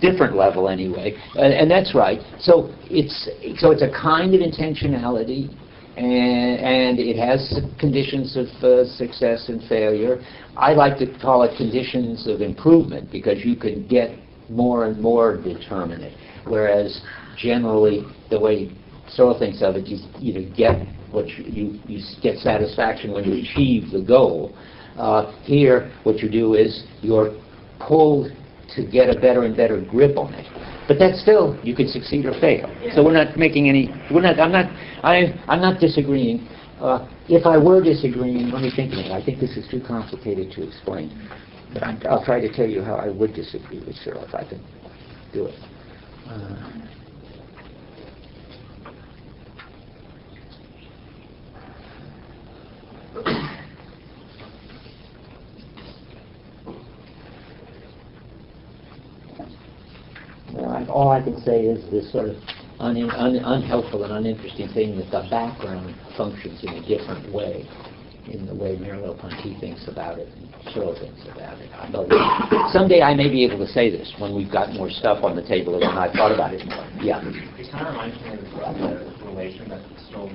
[0.00, 2.20] different level anyway, and, and that's right.
[2.40, 3.28] So it's,
[3.60, 5.48] so it's a kind of intentionality,
[5.96, 10.20] and, and it has conditions of uh, success and failure.
[10.56, 14.10] I like to call it conditions of improvement, because you can get
[14.48, 17.00] more and more determinate, whereas
[17.36, 18.72] generally, the way
[19.08, 23.42] Searle thinks of it, you either get what you, you, you get satisfaction when you
[23.42, 24.56] achieve the goal.
[24.96, 27.34] Uh, here, what you do is you're
[27.80, 28.30] pulled
[28.76, 30.46] to get a better and better grip on it.
[30.86, 32.68] But that's still, you can succeed or fail.
[32.94, 34.66] So we're not making any, we're not, I'm not,
[35.02, 36.46] I, I'm not disagreeing.
[36.80, 39.10] Uh, if I were disagreeing, let me think of it.
[39.10, 41.10] I think this is too complicated to explain.
[41.72, 44.44] But I'm, I'll try to tell you how I would disagree with Searle if I
[44.44, 44.60] can
[45.32, 45.54] do it.
[46.28, 46.56] Uh,
[53.09, 53.09] Well, I-
[61.00, 62.36] all I can say is this sort of
[62.78, 67.68] un- un- unhelpful and uninteresting thing that the background functions in a different way,
[68.28, 71.70] in the way Merleau-Ponty thinks about it, and Searle thinks about it.
[71.72, 72.70] I.
[72.72, 75.42] Someday I may be able to say this when we've got more stuff on the
[75.42, 76.86] table and I've thought about it more.
[77.00, 77.22] Yeah.
[77.24, 80.30] It kind of reminds me of the relation that still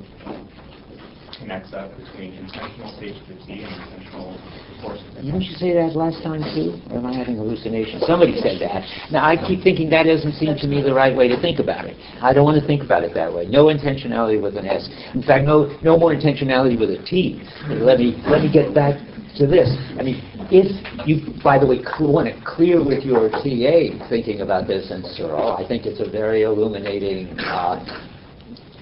[1.40, 4.38] connects up between intentional of T and intentional
[4.82, 5.04] forces.
[5.16, 6.80] Didn't you say that last time too?
[6.90, 8.04] Or am I having hallucinations?
[8.06, 8.84] Somebody said that.
[9.12, 11.86] Now, I keep thinking that doesn't seem to me the right way to think about
[11.86, 11.98] it.
[12.22, 13.46] I don't want to think about it that way.
[13.46, 14.88] No intentionality with an S.
[15.14, 17.42] In fact, no, no more intentionality with a T.
[17.68, 19.00] Let me, let me get back
[19.38, 19.68] to this.
[20.00, 20.22] I mean,
[20.52, 20.68] if
[21.08, 25.58] you, by the way, want to clear with your TA thinking about this and Searle,
[25.58, 27.84] I think it's a very illuminating uh,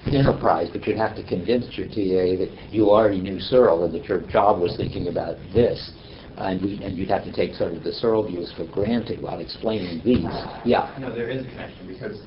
[0.06, 4.04] enterprise, but you'd have to convince your TA that you already knew Searle and that
[4.04, 5.92] your job was thinking about this.
[6.36, 9.38] And, we, and you'd have to take sort of the Searle views for granted while
[9.38, 10.24] explaining these.
[10.64, 10.92] Yeah.
[10.98, 12.20] No, there is a connection because,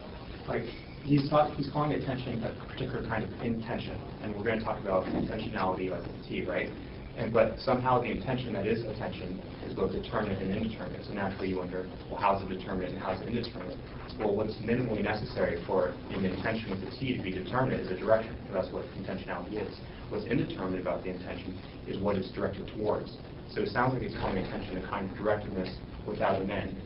[0.48, 0.63] like,
[1.04, 4.66] he's talk, he's calling attention to a particular kind of intention, and we're going to
[4.66, 6.70] talk about intentionality like the T, right?
[7.18, 11.06] And but somehow the intention that is attention is both determinate and indeterminate.
[11.06, 13.78] So naturally you wonder, well, how's it determinate and how's it indeterminate?
[14.20, 17.98] Well, what's minimally necessary for an intention with the T to be determinate is a
[17.98, 18.36] direction.
[18.54, 19.76] That's what intentionality is.
[20.10, 23.18] What's indeterminate about the intention is what it's directed towards.
[23.50, 25.76] So it sounds like it's calling attention a kind of directiveness
[26.06, 26.78] without an end.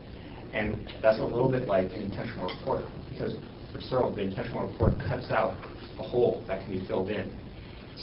[0.54, 3.34] And that's a little bit like an intentional report, because
[3.72, 5.56] for Searle, the intentional report cuts out
[5.98, 7.30] a hole that can be filled in.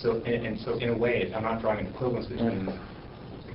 [0.01, 2.79] So, and, and so in a way, I'm not drawing an equivalence between, them,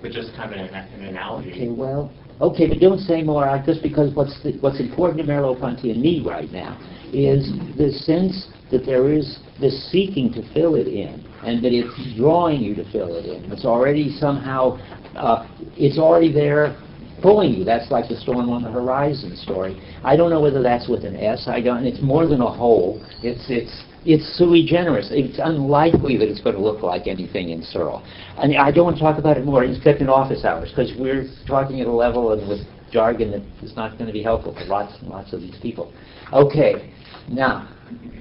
[0.03, 1.53] but just kind of an, an analogy.
[1.53, 5.27] Okay, well, okay, but don't say more, uh, just because what's, the, what's important to
[5.27, 6.79] Merleau-Ponty and me right now
[7.13, 12.17] is the sense that there is this seeking to fill it in, and that it's
[12.17, 13.51] drawing you to fill it in.
[13.53, 14.79] It's already somehow,
[15.17, 16.77] uh, it's already there
[17.23, 17.65] pulling you.
[17.65, 19.81] That's like the storm on the horizon story.
[20.03, 21.45] I don't know whether that's with an S.
[21.47, 21.87] I don't.
[21.87, 23.01] It's more than a hole.
[23.23, 25.09] It's it's it's sui generis.
[25.11, 28.03] It's unlikely that it's going to look like anything in Searle.
[28.37, 30.93] I mean, I don't want to talk about it more, except in office hours, because
[30.99, 32.61] we're talking at a level and with
[32.93, 35.93] jargon that is not going to be helpful to lots and lots of these people.
[36.33, 36.93] Okay,
[37.29, 37.69] now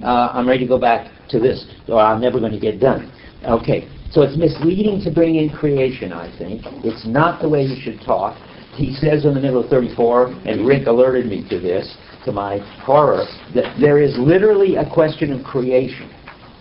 [0.02, 3.12] uh, I'm ready to go back to this, or I'm never going to get done.
[3.44, 6.62] Okay, so it's misleading to bring in creation, I think.
[6.84, 8.36] It's not the way you should talk.
[8.74, 12.58] he says in the middle of 34, and Rick alerted me to this, to my
[12.84, 16.10] horror, that there is literally a question of creation.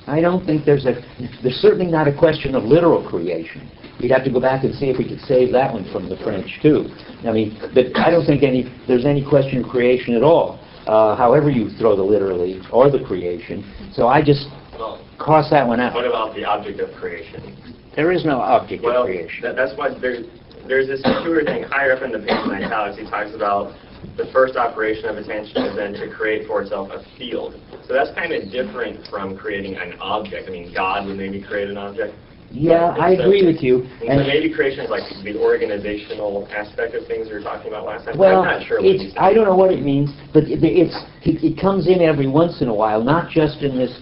[0.08, 1.00] I don't think there's a,
[1.42, 3.70] there's certainly not a question of literal creation.
[4.02, 6.18] We'd have to go back and see if we could save that one from the
[6.18, 6.88] French too.
[7.26, 11.16] I mean, but I don't think any, there's any question of creation at all, uh,
[11.16, 13.64] however you throw the literally or the creation.
[13.94, 14.48] So I just
[14.78, 15.94] Well, cross that one out.
[15.94, 17.56] what about the object of creation?
[17.96, 19.42] There is no object of Well, creation.
[19.44, 20.26] that, that's why there's,
[20.68, 23.00] there's this Stewart thing higher up in the page in italics.
[23.00, 23.72] He talks about
[24.18, 27.60] the first operation of attention is then to create for itself a field.
[27.88, 30.48] So that's kind of different from creating an object.
[30.48, 32.14] I mean, God would maybe create an object.
[32.52, 33.82] Yeah, I so- agree with you.
[34.08, 37.86] And so maybe creation is like the organizational aspect of things we were talking about
[37.86, 38.18] last time.
[38.18, 39.14] Well, I'm not sure what it's.
[39.18, 42.62] I don't know what it means, but it- it's, it it comes in every once
[42.62, 44.00] in a while, not just in this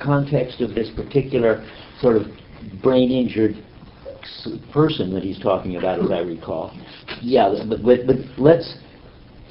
[0.00, 1.64] context of this particular
[2.00, 2.26] sort of
[2.82, 3.56] brain-injured
[4.72, 6.76] person that he's talking about, as I recall.
[7.22, 8.76] Yeah, but, but, but let's,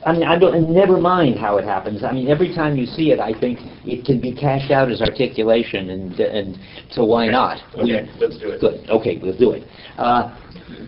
[0.05, 2.03] I mean, I don't, and never mind how it happens.
[2.03, 5.01] I mean, every time you see it, I think it can be cashed out as
[5.01, 6.57] articulation, and, and
[6.91, 7.57] so why not?
[7.77, 8.61] We- Okay, let's do it.
[8.61, 9.63] Good, okay, we'll do it.
[9.97, 10.35] Uh,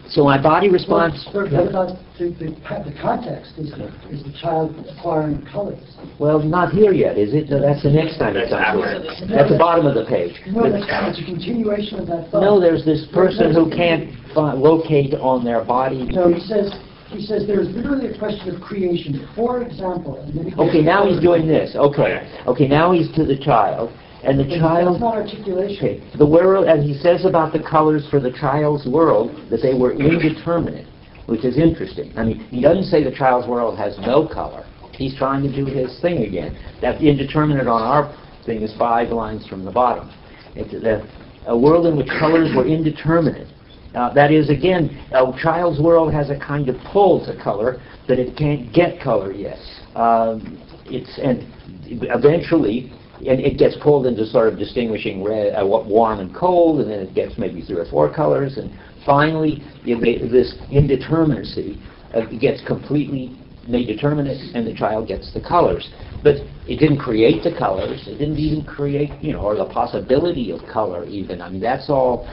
[0.09, 1.27] So my body responds...
[1.33, 3.69] Well, What about the, the, the context, is,
[4.09, 5.81] is the child acquiring colors?
[6.19, 7.49] Well, not here yet, is it?
[7.49, 9.25] No, That's the next time it That's comes after.
[9.25, 9.31] in.
[9.33, 10.33] At the bottom of the page.
[10.47, 12.41] No, But- that's, it's a continuation of that thought.
[12.41, 16.03] No, there's this person who can't locate on their body.
[16.11, 16.71] No, he says,
[17.07, 20.17] he says there's literally a question of creation, for example.
[20.21, 22.27] and then he goes- Okay, now he's doing this, okay.
[22.47, 23.91] Okay, now he's to the child,
[24.23, 24.99] and the That's child...
[24.99, 25.77] not articulation.
[25.77, 29.73] Okay, the world, and he says about the colors for the child's world, that they
[29.73, 30.87] were indeterminate,
[31.27, 32.11] which is interesting.
[32.17, 34.65] I mean, he doesn't say the child's world has no color.
[34.93, 36.57] He's trying to do his thing again.
[36.81, 38.15] That indeterminate on our
[38.45, 40.11] thing is five lines from the bottom.
[40.55, 41.05] It's the,
[41.47, 43.47] a world in which colors were indeterminate.
[43.95, 48.19] Uh, that is, again, a child's world has a kind of pull to color that
[48.19, 49.57] it can't get color yet.
[49.95, 51.51] Um, it's and
[51.87, 56.91] eventually, and it gets pulled into sort of distinguishing red, uh, warm and cold, and
[56.91, 61.81] then it gets maybe three or four colors, and finally, this indeterminacy
[62.13, 65.89] uh, gets completely made determinate, and the child gets the colors.
[66.21, 66.35] But
[66.67, 68.03] it didn't create the colors.
[68.07, 71.41] It didn't even create, you know, or the possibility of color even.
[71.41, 72.27] I mean, that's all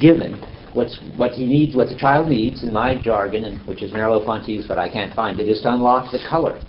[0.00, 0.42] given.
[0.78, 4.66] What's what he needs, what the child needs, in my jargon, and which is Merleau-Ponty's,
[4.68, 6.60] but I can't find it, is to unlock the color.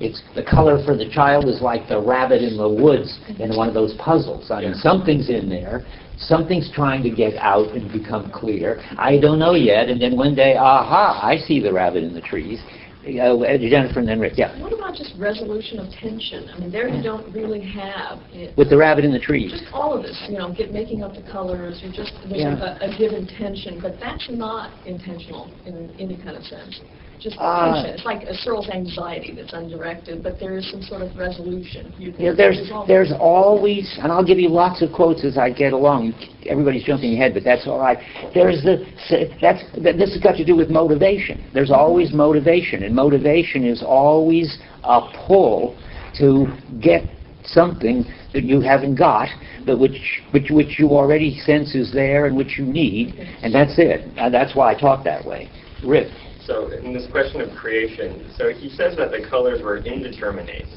[0.00, 3.68] It's the color for the child is like the rabbit in the woods in one
[3.68, 4.50] of those puzzles.
[4.50, 4.80] I mean, Yeah.
[4.88, 5.84] something's in there,
[6.16, 8.80] something's trying to get out and become clear.
[8.96, 12.22] I don't know yet, and then one day, aha, I see the rabbit in the
[12.22, 12.60] trees.
[13.06, 14.60] Uh, Jennifer and then Rick, yeah.
[14.60, 16.48] What about just resolution of tension?
[16.52, 18.56] I mean, there you don't really have it.
[18.58, 19.52] With the rabbit in the trees.
[19.52, 22.58] Just all of this, you know, get, making up the colors, you're just, Yeah.
[22.58, 26.80] a, a given tension, but that's not intentional in any kind of sense.
[27.20, 27.74] Just Ah.
[27.74, 27.94] tension.
[27.94, 31.92] It's like a Searle's anxiety that's undirected, but there is some sort of resolution.
[31.98, 35.50] You can there's, resolve there's always, and I'll give you lots of quotes as I
[35.50, 36.14] get along.
[36.46, 37.98] Everybody's jumping ahead, but that's all right.
[38.34, 38.84] There's the,
[39.40, 41.42] that's, that- this has got to do with motivation.
[41.52, 45.76] There's always motivation, and motivation is always a pull
[46.18, 46.46] to
[46.80, 47.02] get
[47.44, 49.28] something that you haven't got,
[49.64, 53.78] but which, which, which you already sense is there and which you need, and that's
[53.78, 54.02] it.
[54.16, 55.50] And that's why I talk that way.
[55.84, 56.08] Rick?
[56.46, 60.68] So in this question of creation, so he says that the colors were indeterminate.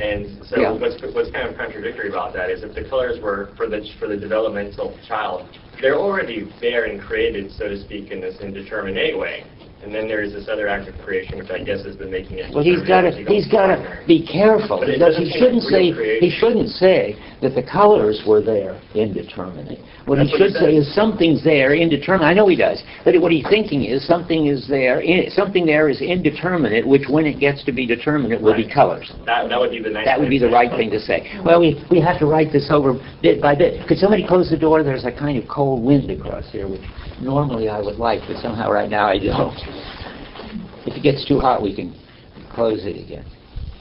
[0.00, 0.72] And so Yeah.
[0.72, 4.08] what's, what's kind of contradictory about that is if the colors were for the, for
[4.08, 5.46] the developmental child,
[5.82, 9.44] they're already there and created, so to speak, in this indeterminate way.
[9.82, 12.38] And then there is this other act of creation, which I guess has been making
[12.38, 12.52] it.
[12.54, 14.80] Well, he's got to, he he's got to be careful.
[14.80, 19.78] Doesn't he shouldn't say, he shouldn't say that the colors were there indeterminate.
[20.04, 22.28] What he That's he should say is something's there indeterminate.
[22.28, 22.82] I know he does.
[23.04, 27.24] But what he's thinking is something is there, in- something there is indeterminate, which when
[27.24, 29.10] it gets to be determinate will be colors.
[29.24, 30.04] That, that would be the nice.
[30.04, 31.40] That would be the right thing to say.
[31.42, 33.88] Well, we, we have to write this over bit by bit.
[33.88, 34.82] Could somebody close the door?
[34.82, 36.82] There's a kind of cold wind across here, which
[37.20, 39.56] normally I would like, but somehow right now I don't.
[40.86, 41.94] If it gets too hot, we can
[42.52, 43.24] close it again.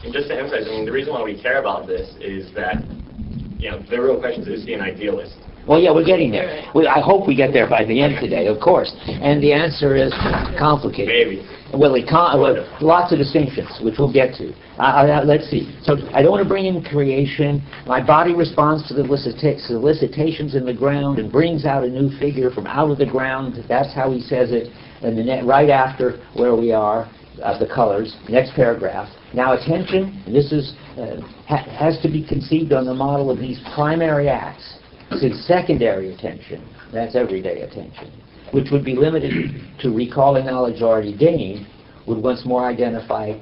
[0.03, 2.83] And just to emphasize, I mean, the reason why we care about this is that,
[3.57, 5.35] you know, the real question is, is he an idealist?
[5.67, 6.65] Well, yeah, we're getting there.
[6.73, 8.93] We, I hope we get there by the end today, of course.
[9.05, 10.11] And the answer is
[10.57, 11.07] complicated.
[11.07, 11.45] Maybe.
[11.73, 14.53] Well, econ- well, lots of distinctions, which we'll get to.
[14.79, 15.75] Uh, uh, let's see.
[15.83, 17.61] So I don't want to bring in creation.
[17.85, 22.09] My body responds to the solicita- solicitations in the ground and brings out a new
[22.17, 23.63] figure from out of the ground.
[23.67, 24.71] That's how he says it.
[25.03, 27.07] And the ne- right after where we are,
[27.43, 28.15] uh, the colors.
[28.27, 29.07] Next paragraph.
[29.33, 30.23] Now attention.
[30.25, 34.77] This is uh, ha- has to be conceived on the model of these primary acts.
[35.17, 38.11] Since secondary attention, that's everyday attention,
[38.51, 41.67] which would be limited to recalling knowledge already gained,
[42.07, 43.33] would once more identify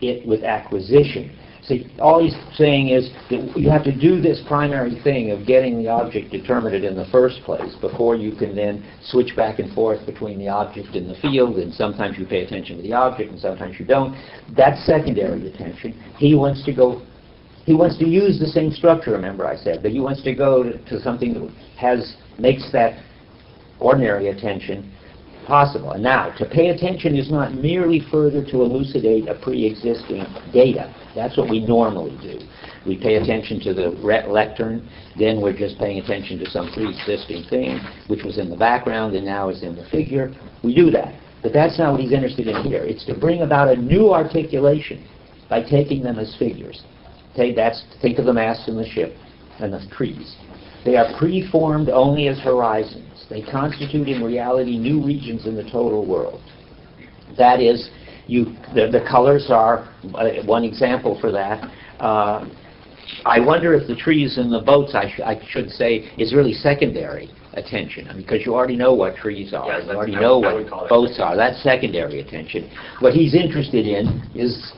[0.00, 1.36] it with acquisition.
[1.66, 5.82] See, all he's saying is that you have to do this primary thing of getting
[5.82, 10.04] the object determined in the first place before you can then switch back and forth
[10.04, 13.40] between the object and the field, and sometimes you pay attention to the object and
[13.40, 14.14] sometimes you don't.
[14.54, 15.98] That's secondary attention.
[16.18, 17.02] He wants to go,
[17.64, 20.62] he wants to use the same structure, remember I said, but he wants to go
[20.64, 23.02] to, to something that has, makes that
[23.80, 24.92] ordinary attention
[25.46, 25.92] possible.
[25.92, 30.94] And now, to pay attention is not merely further to elucidate a pre-existing data.
[31.14, 32.40] That's what we normally do.
[32.86, 33.90] We pay attention to the
[34.28, 39.14] lectern, then we're just paying attention to some pre-existing thing, which was in the background
[39.14, 40.34] and now is in the figure.
[40.62, 41.14] We do that.
[41.42, 42.82] But that's not what he's interested in here.
[42.84, 45.06] It's to bring about a new articulation
[45.48, 46.82] by taking them as figures.
[47.36, 49.14] Take, that's, think of the mast and the ship
[49.60, 50.36] and the trees.
[50.84, 53.24] They are preformed only as horizons.
[53.30, 56.40] They constitute in reality new regions in the total world.
[57.38, 57.88] That is,
[58.26, 61.70] you, the, the colors are uh, one example for that.
[62.00, 62.46] Uh,
[63.24, 66.52] I wonder if the trees and the boats, I, sh- I should say, is really
[66.52, 69.66] secondary attention, because you already know what trees are.
[69.66, 71.36] Yes, you already know would- I would what boats are.
[71.36, 72.68] That's secondary attention.
[73.00, 74.72] What he's interested in is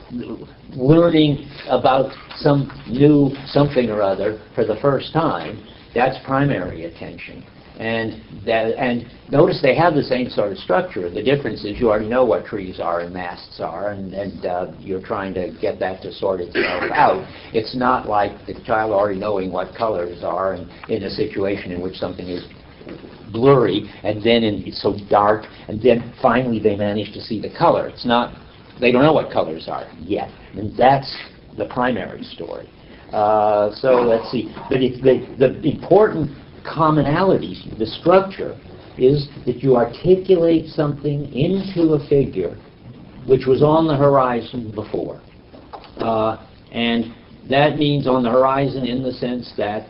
[0.75, 5.63] learning about some new something or other for the first time.
[5.93, 7.43] That's primary attention.
[7.79, 11.11] And that, and notice they have the same sort of structure.
[11.11, 14.71] The difference is you already know what trees are and masts are, and, and uh,
[14.79, 17.23] you're trying to get that to sort itself out.
[17.53, 21.79] It's not like the child already knowing what colors are and in a situation in
[21.79, 22.47] which something is
[23.31, 27.53] blurry, and then in, it's so dark, and then finally they manage to see the
[27.55, 27.87] color.
[27.87, 28.33] It's not,
[28.79, 30.29] they don't know what colors are yet.
[30.53, 31.15] And that's
[31.57, 32.69] the primary story.
[33.11, 34.53] Uh, so let's see.
[34.69, 36.31] But it's the, the important
[36.65, 38.59] commonalities, the structure,
[38.97, 42.57] is that you articulate something into a figure
[43.25, 45.21] which was on the horizon before.
[45.97, 47.13] Uh, and
[47.49, 49.87] that means on the horizon in the sense that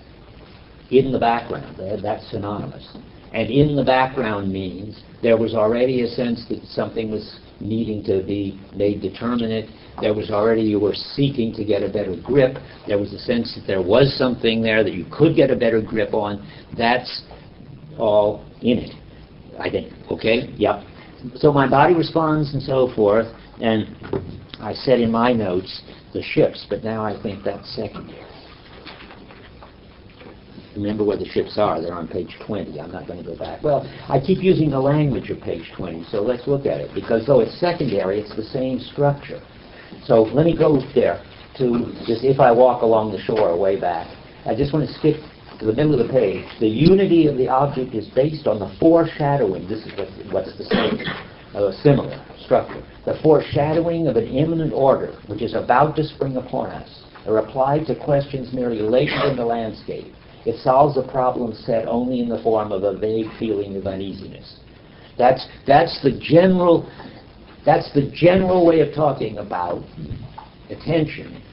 [0.91, 2.97] in the background, that- that's synonymous.
[3.33, 8.23] And in the background means there was already a sense that something was needing to
[8.23, 9.69] be made determinate.
[9.99, 12.57] There was already, you were seeking to get a better grip.
[12.87, 15.81] There was a sense that there was something there that you could get a better
[15.81, 16.47] grip on.
[16.77, 17.23] That's
[17.97, 18.95] all in it,
[19.59, 19.91] I think.
[20.11, 20.53] Okay?
[20.57, 20.83] Yep.
[21.35, 23.27] So my body responds and so forth.
[23.59, 23.87] And
[24.59, 25.81] I said in my notes
[26.13, 28.23] the ships, but now I think that's secondary.
[30.77, 31.81] Remember where the ships are.
[31.81, 32.79] They're on page 20.
[32.79, 33.63] I'm not going to go back.
[33.63, 36.93] Well, I keep using the language of page 20, so let's look at it.
[36.93, 39.41] Because though it's secondary, it's the same structure.
[40.05, 41.23] So let me go there
[41.57, 44.07] to just if I walk along the shore way back.
[44.45, 45.17] I just want to skip
[45.59, 46.45] to the middle of the page.
[46.59, 49.67] The unity of the object is based on the foreshadowing.
[49.67, 51.01] This is what, what's the same,
[51.55, 52.85] uh, similar structure.
[53.05, 57.79] The foreshadowing of an imminent order, which is about to spring upon us, a reply
[57.87, 60.13] to questions merely latent in the landscape.
[60.47, 64.61] It solves a problem set only in the form of a vague feeling of uneasiness.
[65.17, 66.89] That's, that's the general,
[67.65, 69.83] that's the general way of talking about
[70.69, 71.43] attention,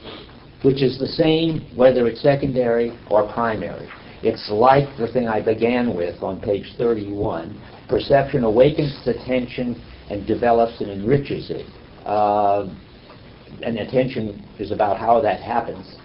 [0.63, 3.89] which is the same whether it's secondary or primary.
[4.23, 7.61] It's like the thing I began with on page 31.
[7.89, 9.75] Perception awakens attention
[10.09, 11.65] and develops and enriches it.
[12.05, 12.73] Uh,
[13.61, 15.97] and attention is about how that happens.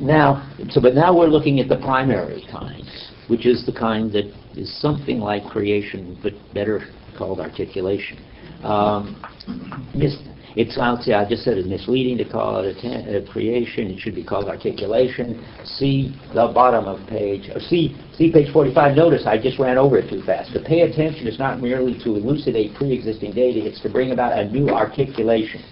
[0.00, 2.84] Now, so but now we're looking at the primary kind,
[3.28, 8.18] which is the kind that is something like creation, but better called articulation.
[8.62, 9.22] Um,
[10.58, 13.88] it sounds, I just said it's misleading to call it atten- uh, creation.
[13.92, 15.44] It should be called articulation.
[15.64, 18.96] See the bottom of page, see, see page 45.
[18.96, 20.52] Notice I just ran over it too fast.
[20.54, 23.64] To pay attention is not merely to elucidate pre-existing data.
[23.64, 25.62] It's to bring about a new articulation.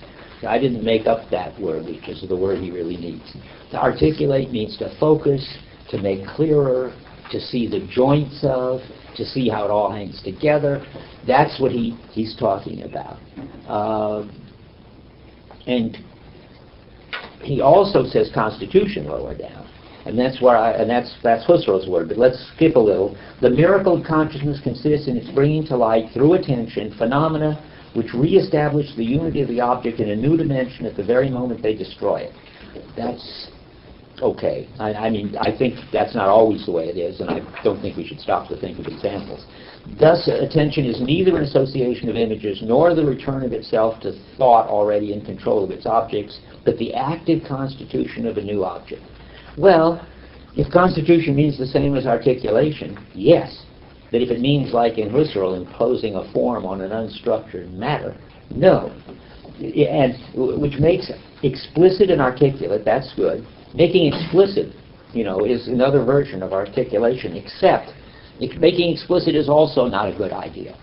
[0.47, 3.37] I didn't make up that word, which is the word he really needs.
[3.71, 5.59] To articulate means to focus,
[5.91, 6.95] to make clearer,
[7.31, 8.81] to see the joints of,
[9.17, 10.85] to see how it all hangs together.
[11.27, 13.19] That's what he, he's talking about.
[13.67, 14.29] Uh,
[15.67, 15.97] and
[17.43, 19.69] he also says constitution lower down.
[20.05, 23.17] And that's where I, and that's, that's Husserl's word, but let's skip a little.
[23.41, 27.61] The miracle of consciousness consists in its bringing to light, through attention, phenomena
[27.97, 31.63] which reestablish the unity of the object in a new dimension at the very moment
[31.63, 32.33] they destroy it.
[32.97, 33.51] That's
[34.21, 34.69] okay.
[34.79, 37.81] I, I mean, I think that's not always the way it is, and I don't
[37.81, 39.45] think we should stop to think of examples.
[39.99, 44.69] Thus, attention is neither an association of images nor the return of itself to thought
[44.69, 49.03] already in control of its objects, but the active constitution of a new object.
[49.57, 50.07] Well,
[50.57, 53.66] if constitution means the same as articulation, yes.
[54.13, 58.17] That if it means, like in Husserl, imposing a form on an unstructured matter,
[58.51, 58.95] no.
[59.59, 60.15] And
[60.61, 61.11] which makes
[61.43, 63.47] explicit and articulate, that's good.
[63.75, 64.73] Making explicit,
[65.13, 67.93] you know, is another version of articulation, except
[68.39, 70.77] making explicit is also not a good idea.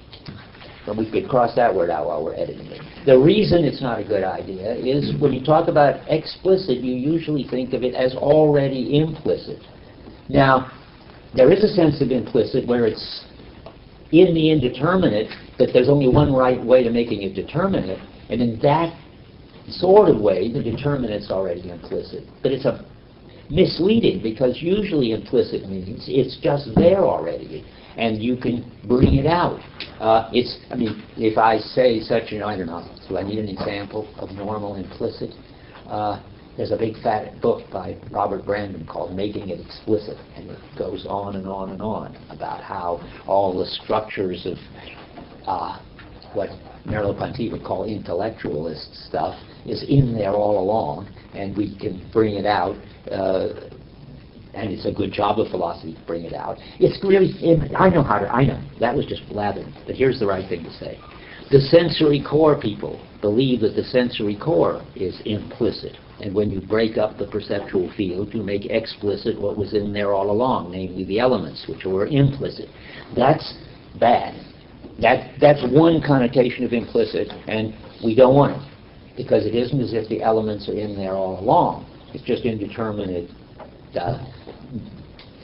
[0.85, 2.81] But we could cross that word out while we're editing it.
[3.05, 7.47] The reason it's not a good idea is when you talk about explicit, you usually
[7.47, 9.59] think of it as already implicit.
[10.27, 10.71] Now,
[11.35, 13.25] there is a sense of implicit where it's
[14.11, 15.27] in the indeterminate,
[15.57, 18.95] that there's only one right way to making it determinate, and in that
[19.69, 22.23] sort of way, the determinant's already implicit.
[22.43, 22.85] But it's a
[23.49, 27.65] misleading because usually implicit means it's just there already,
[27.97, 29.59] and you can bring it out.
[29.99, 33.39] Uh, it's, I mean, if I say such, know, I don't know, do I need
[33.39, 35.31] an example of normal implicit?
[35.87, 36.21] Uh,
[36.57, 41.05] there's a big fat book by Robert Brandom called Making It Explicit, and it goes
[41.07, 44.57] on and on and on about how all the structures of
[45.47, 45.79] uh,
[46.33, 46.49] what
[46.85, 49.35] Merleau-Ponty would call intellectualist stuff
[49.65, 52.75] is in there all along, and we can bring it out.
[53.11, 53.69] Uh,
[54.53, 56.57] and it's a good job of philosophy to bring it out.
[56.79, 57.33] It's really,
[57.75, 60.63] I know how to, I know, that was just blathering, but here's the right thing
[60.63, 60.99] to say.
[61.49, 66.97] The sensory core people believe that the sensory core is implicit, and when you break
[66.97, 71.19] up the perceptual field, you make explicit what was in there all along, namely the
[71.19, 72.69] elements, which were implicit.
[73.13, 73.55] That's
[73.99, 74.33] bad.
[75.01, 79.91] That, that's one connotation of implicit, and we don't want it, because it isn't as
[79.93, 81.89] if the elements are in there all along.
[82.13, 83.29] It's just indeterminate
[83.99, 84.23] uh,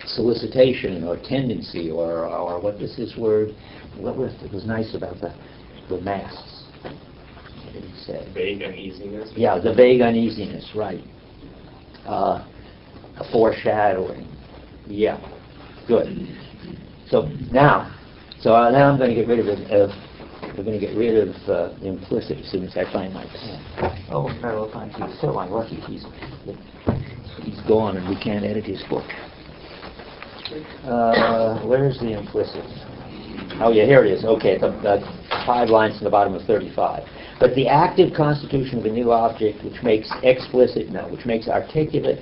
[0.05, 3.49] solicitation or tendency or, or what was word?
[3.97, 5.33] What was it was nice about the
[5.89, 6.58] the masks?
[7.69, 8.31] What did he say?
[8.33, 9.29] Vague uneasiness.
[9.35, 11.03] Yeah, the vague uneasiness, right.
[12.05, 12.45] Uh,
[13.17, 14.27] a foreshadowing.
[14.87, 15.19] Yeah,
[15.87, 16.27] good.
[17.09, 17.95] So now,
[18.41, 19.69] so uh, now I'm going to get rid of it.
[19.71, 19.89] Of,
[20.57, 24.05] we're going to get rid of uh, implicit as soon as I find my pen.
[24.11, 25.75] Oh, Merleau-Ponty, so unlucky.
[25.81, 26.05] He's
[27.43, 29.05] he's gone and we can't edit his book.
[30.83, 32.65] Uh, where's the implicit?
[33.61, 34.25] Oh, yeah, here it is.
[34.25, 35.01] Okay, the, the
[35.45, 37.03] five lines in the bottom of 35.
[37.39, 42.19] But the active constitution of a new object, which makes explicit, no, which makes articulate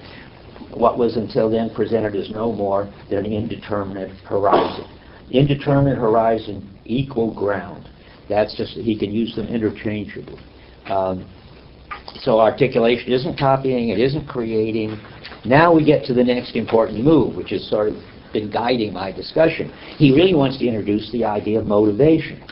[0.74, 4.86] what was until then presented as no more than an indeterminate horizon.
[5.32, 7.90] Indeterminate horizon, equal ground.
[8.30, 10.40] That's just, he can use them interchangeably.
[10.86, 11.28] Um,
[12.22, 15.00] so articulation isn't copying, it isn't creating.
[15.46, 17.96] Now we get to the next important move, which has sort of
[18.34, 19.72] been guiding my discussion.
[19.98, 22.44] He really wants to introduce the idea of motivation.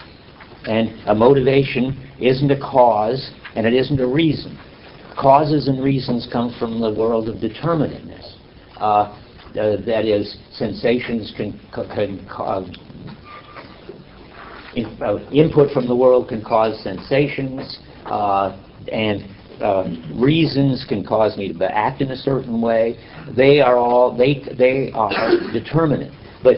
[0.65, 4.57] And a motivation isn't a cause, and it isn't a reason.
[5.17, 8.35] Causes and reasons come from the world of determinateness.
[8.77, 9.17] Uh,
[9.57, 12.61] uh, that is, sensations can, can uh,
[14.75, 18.59] in, uh, input from the world can cause sensations, uh,
[18.91, 19.23] and
[19.61, 22.97] uh, reasons can cause me to act in a certain way.
[23.35, 25.11] They are all they they are
[25.53, 26.11] determinate.
[26.43, 26.57] But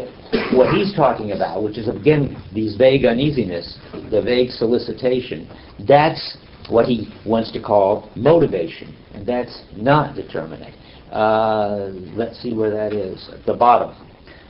[0.54, 3.78] what he's talking about, which is again these vague uneasiness,
[4.12, 5.50] the vague solicitation,
[5.88, 6.38] that's
[6.70, 10.74] what he wants to call motivation, and that's not determinate.
[11.12, 13.96] Uh, let's see where that is at the bottom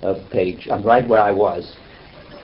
[0.02, 0.68] of page.
[0.72, 1.76] I'm right where I was.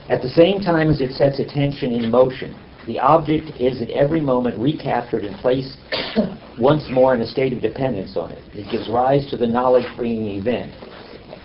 [0.08, 2.54] At the same time as it sets attention in motion,
[2.86, 5.76] the object is at every moment recaptured and placed
[6.58, 8.42] once more in a state of dependence on it.
[8.52, 10.72] It gives rise to the knowledge-bringing event,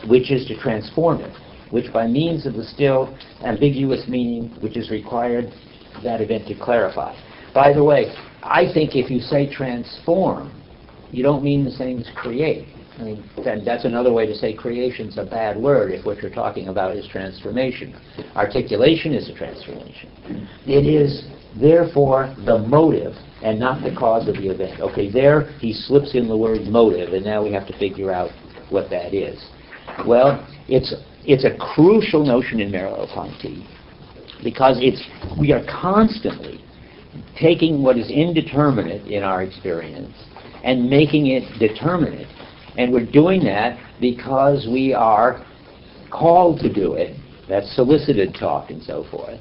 [0.08, 1.34] which is to transform it,
[1.72, 5.52] which by means of the still ambiguous meaning which is required
[6.04, 7.16] that event to clarify.
[7.54, 8.14] By the way,
[8.44, 10.52] I think if you say transform,
[11.12, 12.68] you don't mean the same as create.
[13.00, 13.30] I mean,
[13.66, 17.08] that's another way to say creation's a bad word if what you're talking about is
[17.08, 17.96] transformation.
[18.36, 20.48] Articulation is a transformation.
[20.66, 21.26] It is
[21.60, 24.82] therefore the motive and not the cause of the event.
[24.82, 28.32] Okay, there he slips in the word motive, and now we have to figure out
[28.70, 29.42] what that is.
[30.06, 30.94] Well, it's
[31.30, 33.64] it's a crucial notion in Merleau-Ponty
[34.44, 35.00] because it's
[35.40, 36.60] we are constantly
[37.40, 40.16] taking what is indeterminate in our experience
[40.64, 42.28] and making it determinate.
[42.78, 45.46] And we're doing that because we are
[46.12, 47.16] called to do it.
[47.48, 49.40] That's solicited talk and so forth.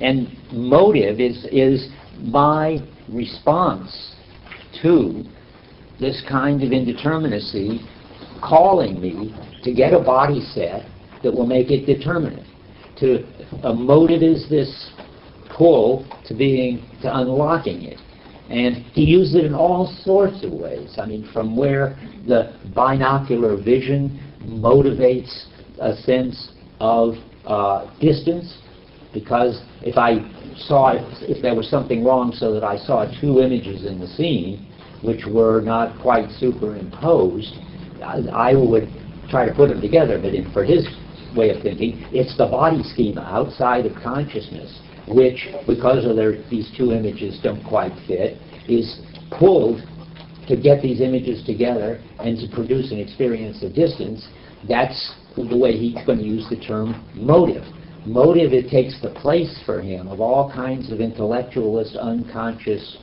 [0.00, 2.78] And motive is, is my
[3.10, 4.14] response
[4.80, 5.22] to
[6.00, 7.86] this kind of indeterminacy
[8.40, 9.34] calling me
[9.64, 10.86] to get a body set
[11.22, 12.46] that will make it determinate.
[12.98, 13.26] To,
[13.62, 14.90] a motive is this
[15.56, 17.98] pull to being, to unlocking it.
[18.48, 20.96] And he used it in all sorts of ways.
[20.98, 25.46] I mean, from where the binocular vision motivates
[25.80, 27.14] a sense of
[27.44, 28.58] uh, distance,
[29.12, 30.18] because if I
[30.56, 34.72] saw, if there was something wrong so that I saw two images in the scene,
[35.02, 37.54] which were not quite superimposed,
[38.02, 38.88] I I would
[39.28, 40.86] try to put them together, but in, for his
[41.36, 46.72] way of thinking, it's the body schema outside of consciousness, which, because of their, these
[46.76, 49.80] two images don't quite fit, is pulled
[50.48, 54.26] to get these images together and to produce an experience of distance.
[54.68, 57.64] That's the way he's going to use the term motive.
[58.06, 62.98] Motive, it takes the place for him of all kinds of intellectualist, unconscious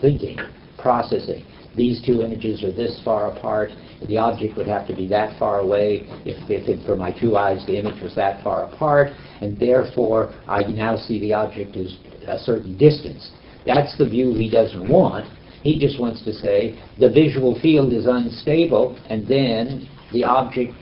[0.00, 0.38] thinking,
[0.78, 1.44] processing.
[1.76, 3.70] These two images are this far apart.
[4.06, 6.06] The object would have to be that far away.
[6.24, 10.34] If, if it, for my two eyes the image was that far apart, and therefore
[10.48, 11.96] I now see the object as
[12.26, 13.30] a certain distance.
[13.66, 15.26] That's the view he doesn't want.
[15.62, 20.72] He just wants to say the visual field is unstable, and then the object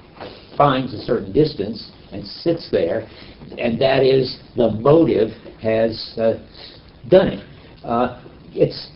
[0.57, 3.09] finds a certain distance and sits there,
[3.59, 5.31] and that is the motive
[5.61, 6.35] has uh,
[7.09, 7.45] done it.
[7.85, 8.23] Uh,
[8.53, 8.91] it's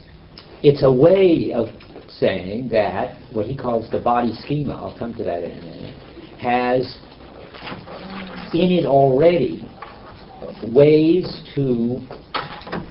[0.62, 1.68] it's a way of
[2.08, 5.94] saying that what he calls the body schema, I'll come to that in a minute,
[6.38, 6.98] has
[8.54, 9.68] in it already
[10.72, 12.00] ways to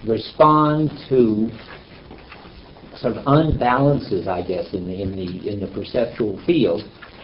[0.06, 1.50] respond to
[2.98, 6.82] sort of unbalances, I guess, in the in the in the perceptual field,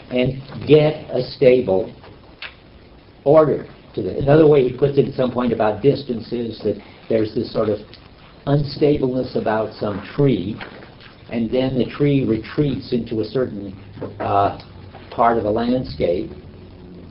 [0.10, 1.94] and get a stable
[3.26, 4.18] order to that.
[4.18, 6.78] Another way he puts it at some point about distances is that
[7.10, 7.80] there's this sort of
[8.48, 10.56] unstableness about some tree,
[11.30, 13.78] and then the tree retreats into a certain
[14.20, 14.58] uh,
[15.12, 16.32] part of the landscape,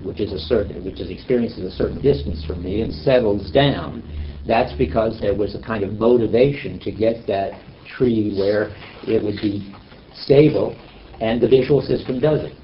[0.03, 4.03] which is a certain, which is experiences a certain distance from me, and settles down.
[4.47, 8.75] That's because there was a kind of motivation to get that tree where
[9.07, 9.75] it would be
[10.15, 10.75] stable,
[11.21, 12.57] and the visual system does it.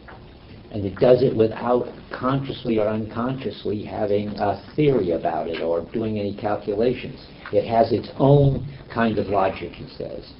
[0.70, 6.18] And it does it without consciously or unconsciously having a theory about it or doing
[6.18, 7.20] any calculations.
[7.52, 10.32] It has its own kind of logic, he says.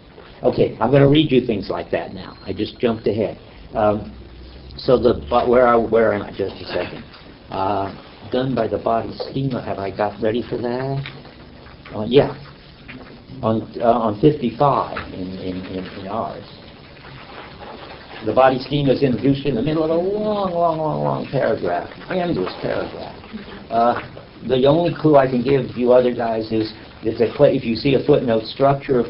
[0.42, 2.36] Okay, I'm going to read you things like that now.
[2.44, 3.38] I just jumped ahead.
[3.74, 4.16] Um,
[4.76, 6.30] so the but where are where am I?
[6.30, 7.04] Just a second.
[7.50, 7.94] Uh,
[8.32, 9.62] done by the body schema.
[9.62, 11.04] Have I got ready for that?
[11.94, 12.34] Uh, yeah.
[13.42, 16.44] On uh, on 55 in, in, in, in ours.
[18.24, 21.90] The body schema is introduced in the middle of a long, long, long, long paragraph,
[22.08, 23.16] endless paragraph.
[23.68, 24.00] Uh,
[24.46, 26.72] the only clue I can give you other guys is
[27.04, 29.06] it's a if you see a footnote, structure of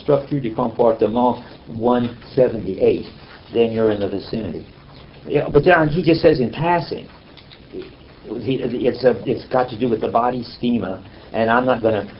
[0.00, 1.14] structure comportement
[1.68, 3.04] 178,
[3.52, 4.66] then you're in the vicinity.
[5.26, 7.08] Yeah, but then he just says in passing,
[7.70, 12.06] he, it's a, it's got to do with the body schema, and I'm not going
[12.06, 12.14] to.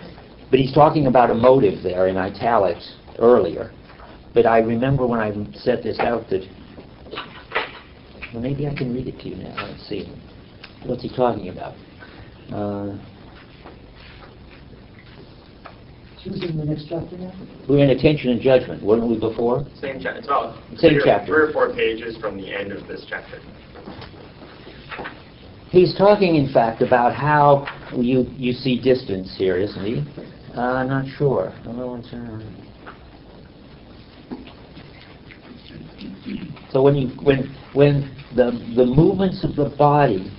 [0.51, 3.73] But he's talking about a motive there in italics earlier.
[4.35, 6.43] But I remember when I set this out that.
[8.33, 9.67] Well, maybe I can read it to you now.
[9.67, 10.13] Let's see.
[10.85, 11.75] What's he talking about?
[12.53, 12.99] Uh,
[16.25, 17.33] Who's in the next chapter now?
[17.69, 19.67] we're in attention and judgment, weren't we before?
[19.81, 20.19] Same chapter.
[20.19, 21.27] It's about Same three or- chapter.
[21.27, 23.39] three or four pages from the end of this chapter.
[25.71, 30.05] He's talking, in fact, about how you you see distance here, isn't he?
[30.57, 31.53] Uh, I'm not sure.
[31.61, 32.41] I don't know what's, uh,
[36.71, 40.31] So when you when when the the movements of the body,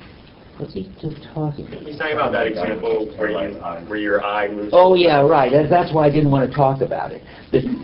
[0.58, 1.84] what's he just talking about?
[1.84, 3.56] He's talking about that example where you
[3.88, 4.70] where your eye moves.
[4.74, 5.52] Oh yeah, right.
[5.52, 7.22] That- That's why I didn't want to talk about it,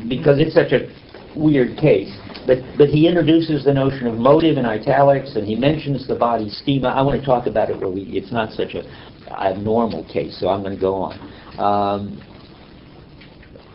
[0.09, 0.89] because it's such a
[1.35, 2.15] weird case.
[2.45, 6.49] But but he introduces the notion of motive in italics, and he mentions the body
[6.49, 6.89] schema.
[6.89, 8.83] I want to talk about it where we it's not such a
[9.31, 11.19] abnormal case, so I'm going to go on.
[11.59, 12.21] Um,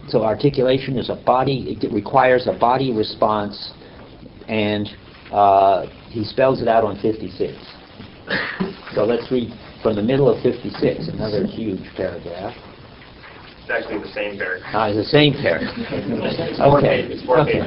[0.09, 1.79] so articulation is a body.
[1.83, 3.73] It requires a body response,
[4.49, 4.89] and
[5.33, 7.55] uh, he spells it out on 56.
[8.95, 9.53] So let's read
[9.83, 12.55] from the middle of 56, another huge paragraph.
[13.63, 14.73] It's actually the same paragraph.
[14.75, 15.77] Ah, the same paragraph.
[16.73, 17.05] Okay.
[17.29, 17.61] okay.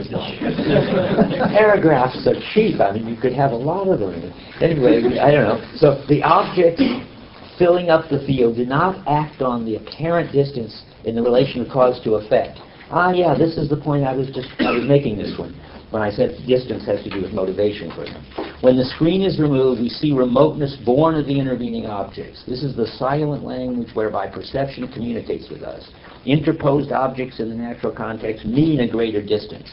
[1.53, 2.82] Paragraphs are cheap.
[2.82, 4.34] I mean, you could have a lot of them.
[4.62, 5.62] Anyway, I don't know.
[5.78, 6.82] So the object
[7.59, 11.70] filling up the field did not act on the apparent distance in the relation of
[11.70, 12.57] cause to effect.
[12.89, 15.55] Ah, yeah, this is the point I was just I was making this one
[15.91, 18.25] when I said distance has to do with motivation for him.
[18.61, 22.43] When the screen is removed, we see remoteness born of the intervening objects.
[22.47, 25.89] This is the silent language whereby perception communicates with us.
[26.25, 29.69] Interposed objects in the natural context mean a greater distance.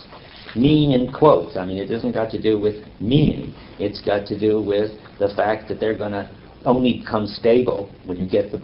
[0.56, 1.56] Mean in quotes.
[1.56, 3.54] I mean, it doesn't got to do with meaning.
[3.78, 6.28] It's got to do with the fact that they're going to
[6.64, 8.60] only become stable when you get the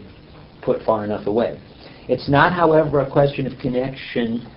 [0.63, 1.61] put far enough away.
[2.09, 4.51] It's not, however, a question of connection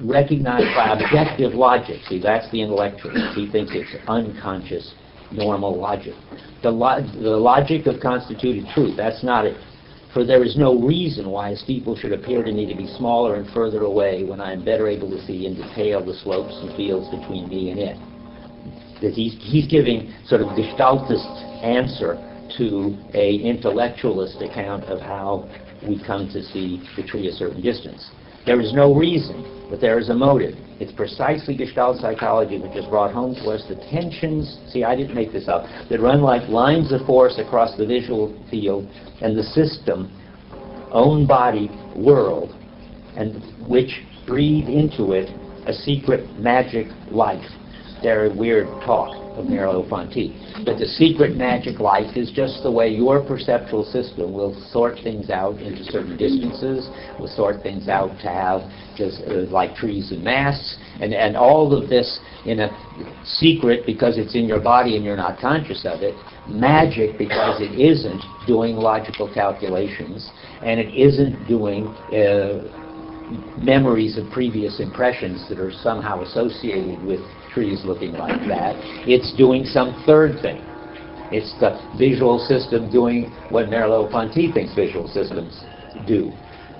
[0.00, 2.00] recognized by objective logic.
[2.08, 3.36] See, that's the intellectualist.
[3.36, 4.94] He thinks it's unconscious
[5.30, 6.14] normal logic.
[6.62, 9.56] The, lo- the logic of constituted truth, that's not it.
[10.12, 13.34] For there is no reason why a steeple should appear to me to be smaller
[13.34, 16.74] and further away when I am better able to see in detail the slopes and
[16.76, 17.98] fields between me and it.
[19.02, 21.26] That he's, he's giving sort of gestaltist
[21.64, 22.14] answer
[22.58, 25.48] to a intellectualist account of how
[25.86, 28.08] we come to see the tree a certain distance.
[28.46, 30.54] There is no reason, but there is a motive.
[30.78, 35.14] It's precisely Gestalt psychology which has brought home to us the tensions, see, I didn't
[35.14, 38.86] make this up, that run like lines of force across the visual field
[39.22, 40.12] and the system,
[40.92, 42.54] own body, world,
[43.16, 45.30] and which breathe into it
[45.66, 47.48] a secret magic life.
[48.02, 50.62] They're weird talk of Merleau-Ponty.
[50.64, 55.30] But the secret magic life is just the way your perceptual system will sort things
[55.30, 58.62] out into certain distances, will sort things out to have
[58.96, 62.70] just uh, like trees and masts, and, and all of this in a
[63.24, 66.14] secret because it's in your body and you're not conscious of it,
[66.48, 70.30] magic because it isn't doing logical calculations,
[70.62, 72.62] and it isn't doing uh,
[73.58, 77.20] memories of previous impressions that are somehow associated with
[77.54, 78.74] trees looking like that.
[79.06, 80.60] It's doing some third thing.
[81.30, 85.64] It's the visual system doing what Merleau-Ponty thinks visual systems
[86.06, 86.30] do.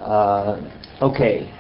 [0.03, 0.61] Uh,
[1.01, 1.51] okay.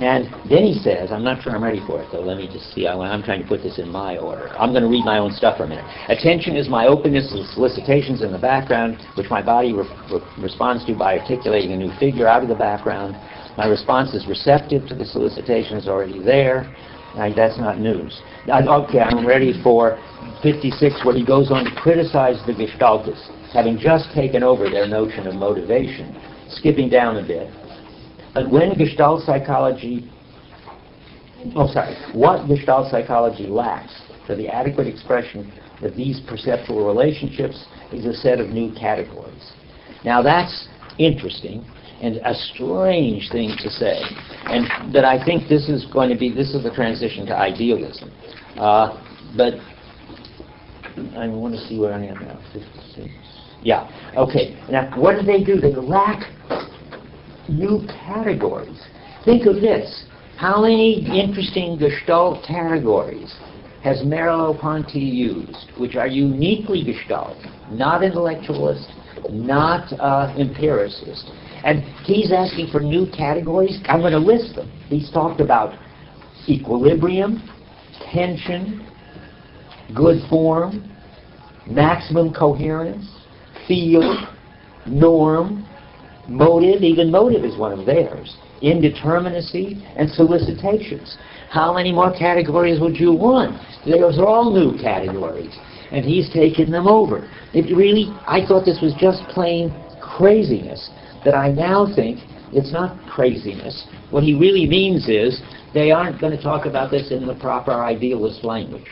[0.00, 2.20] And then he says, I'm not sure I'm ready for it, though.
[2.20, 2.88] Let me just see.
[2.88, 4.48] I, I'm trying to put this in my order.
[4.58, 5.84] I'm going to read my own stuff for a minute.
[6.08, 10.84] Attention is my openness to solicitations in the background, which my body re- re- responds
[10.86, 13.14] to by articulating a new figure out of the background.
[13.56, 16.74] My response is receptive to the solicitation is already there.
[17.16, 18.20] Now, that's not news.
[18.52, 19.98] I- okay, I'm ready for
[20.42, 25.26] 56, where he goes on to criticize the Gestaltists, having just taken over their notion
[25.26, 26.14] of motivation.
[26.48, 27.48] Skipping down a bit.
[28.34, 30.10] But when Gestalt psychology,
[31.54, 35.52] oh sorry, what Gestalt psychology lacks for the adequate expression
[35.82, 39.52] of these perceptual relationships is a set of new categories.
[40.04, 41.64] Now that's interesting
[42.04, 43.98] and a strange thing to say,
[44.44, 48.12] and that I think this is going to be, this is the transition to idealism.
[48.58, 49.02] Uh,
[49.34, 49.54] but
[51.16, 53.08] I want to see where I am now, 56.
[53.62, 53.88] Yeah,
[54.18, 54.54] okay.
[54.70, 55.58] Now, what do they do?
[55.58, 56.30] They lack
[57.48, 58.78] new categories.
[59.24, 60.04] Think of this.
[60.36, 63.34] How many interesting Gestalt categories
[63.82, 67.38] has Merleau-Ponty used, which are uniquely Gestalt,
[67.70, 68.90] not intellectualist,
[69.30, 71.30] not uh, empiricist?
[71.64, 73.80] And he's asking for new categories.
[73.86, 74.70] I'm going to list them.
[74.88, 75.76] He's talked about
[76.46, 77.42] equilibrium,
[78.12, 78.86] tension,
[79.94, 80.90] good form,
[81.66, 83.08] maximum coherence,
[83.66, 84.28] field,
[84.86, 85.66] norm,
[86.28, 91.16] motive, even motive is one of theirs, indeterminacy, and solicitations.
[91.50, 93.58] How many more categories would you want?
[93.86, 95.54] Those are all new categories,
[95.90, 97.30] and he's taken them over.
[97.54, 100.90] It really, I thought this was just plain craziness,
[101.24, 102.20] that I now think
[102.52, 103.86] it's not craziness.
[104.10, 105.40] What he really means is
[105.72, 108.86] they aren't going to talk about this in the proper idealist language.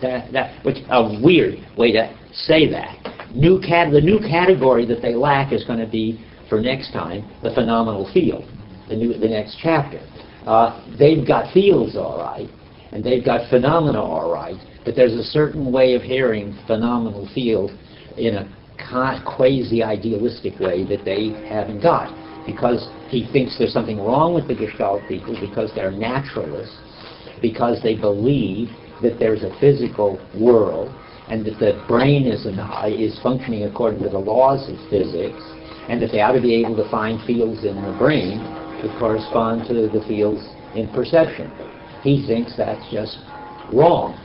[0.00, 2.96] That, that, which a weird way to say that.
[3.34, 7.28] New cat, the new category that they lack is going to be for next time
[7.42, 8.44] the phenomenal field,
[8.88, 10.00] the new, the next chapter.
[10.46, 12.48] Uh, they've got fields all right,
[12.92, 17.70] and they've got phenomena all right, but there's a certain way of hearing phenomenal field
[18.16, 22.14] in a ca- quasi-idealistic way that they haven't got,
[22.46, 26.76] because he thinks there's something wrong with the Gestalt people because they're naturalists,
[27.42, 28.68] because they believe
[29.02, 30.92] that there's a physical world
[31.28, 32.58] and that the brain is, an,
[32.90, 35.42] is functioning according to the laws of physics,
[35.88, 38.40] and that they ought to be able to find fields in the brain
[38.82, 40.42] that correspond to the fields
[40.74, 41.52] in perception.
[42.02, 43.18] He thinks that's just
[43.72, 44.16] wrong.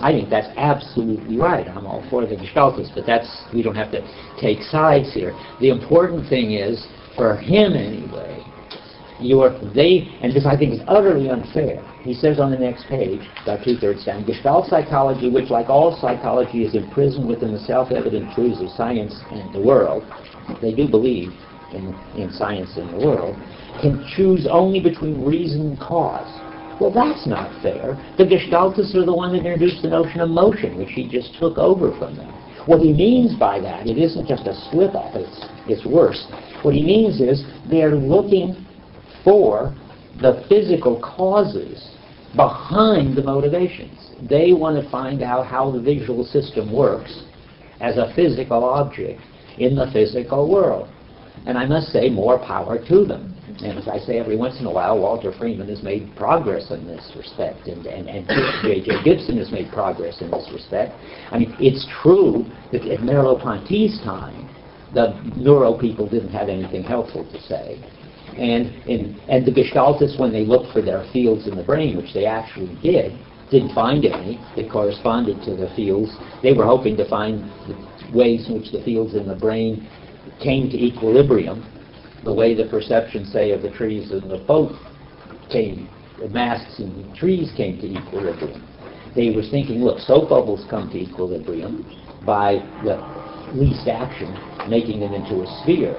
[0.00, 1.66] I think that's absolutely right.
[1.68, 4.02] I'm all for the Gestaltists, but that's we don't have to
[4.40, 5.36] take sides here.
[5.60, 6.86] The important thing is,
[7.16, 8.44] for him anyway,
[9.20, 11.82] you're they and this I think is utterly unfair.
[12.02, 16.64] He says on the next page, about two-thirds down, Gestalt psychology, which like all psychology
[16.64, 20.04] is imprisoned within the self-evident truths of science and the world,
[20.62, 21.32] they do believe
[21.72, 23.36] in, in science and the world,
[23.82, 26.28] can choose only between reason and cause.
[26.80, 27.96] Well, that's not fair.
[28.18, 31.58] The Gestaltists are the one that introduced the notion of motion, which he just took
[31.58, 32.32] over from them.
[32.66, 36.26] What he means by that, it isn't just a slip-up, it's, it's worse.
[36.62, 38.66] What he means is they're looking
[39.24, 39.74] for
[40.20, 41.96] the physical causes
[42.36, 44.10] behind the motivations.
[44.28, 47.22] They want to find out how the visual system works
[47.80, 49.20] as a physical object
[49.58, 50.88] in the physical world.
[51.46, 53.34] And I must say, more power to them.
[53.62, 56.86] And as I say, every once in a while, Walter Freeman has made progress in
[56.86, 58.26] this respect, and, and, and
[58.62, 59.02] J.J.
[59.02, 60.92] Gibson has made progress in this respect.
[61.32, 64.48] I mean, it's true that at Merleau-Ponty's time,
[64.94, 67.82] the neuro people didn't have anything helpful to say.
[68.38, 72.14] And, and, and the Gestaltists, when they looked for their fields in the brain, which
[72.14, 73.18] they actually did,
[73.50, 76.14] didn't find any that corresponded to the fields.
[76.42, 77.50] They were hoping to find
[78.14, 79.88] ways in which the fields in the brain
[80.40, 81.64] came to equilibrium,
[82.28, 84.72] the way the perception, say, of the trees in the boat
[85.50, 85.88] came,
[86.20, 88.60] the masts in the trees came to equilibrium.
[89.16, 91.88] They were thinking, look, soap bubbles come to equilibrium
[92.26, 93.00] by the
[93.56, 94.28] least action,
[94.68, 95.96] making them into a sphere.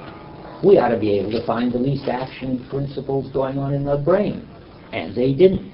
[0.64, 3.98] We ought to be able to find the least action principles going on in the
[3.98, 4.48] brain.
[4.94, 5.74] And they didn't.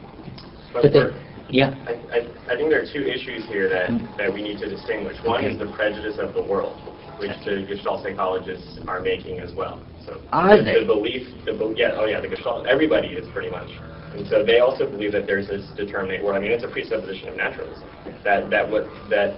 [0.72, 1.12] But they,
[1.50, 4.18] yeah, I, I, I think there are two issues here that, Mm.
[4.18, 5.18] that we need to distinguish.
[5.26, 5.52] One Okay.
[5.54, 6.80] is the prejudice of the world,
[7.20, 9.82] which the Gestalt psychologists are making as well.
[10.06, 10.80] So Are the, they?
[10.82, 13.70] the belief, the be- yeah, oh yeah, the Gestalt, everybody is pretty much.
[14.16, 16.38] And so they also believe that there's this determinate world.
[16.38, 17.84] I mean, it's a presupposition of naturalism
[18.24, 19.36] that that what that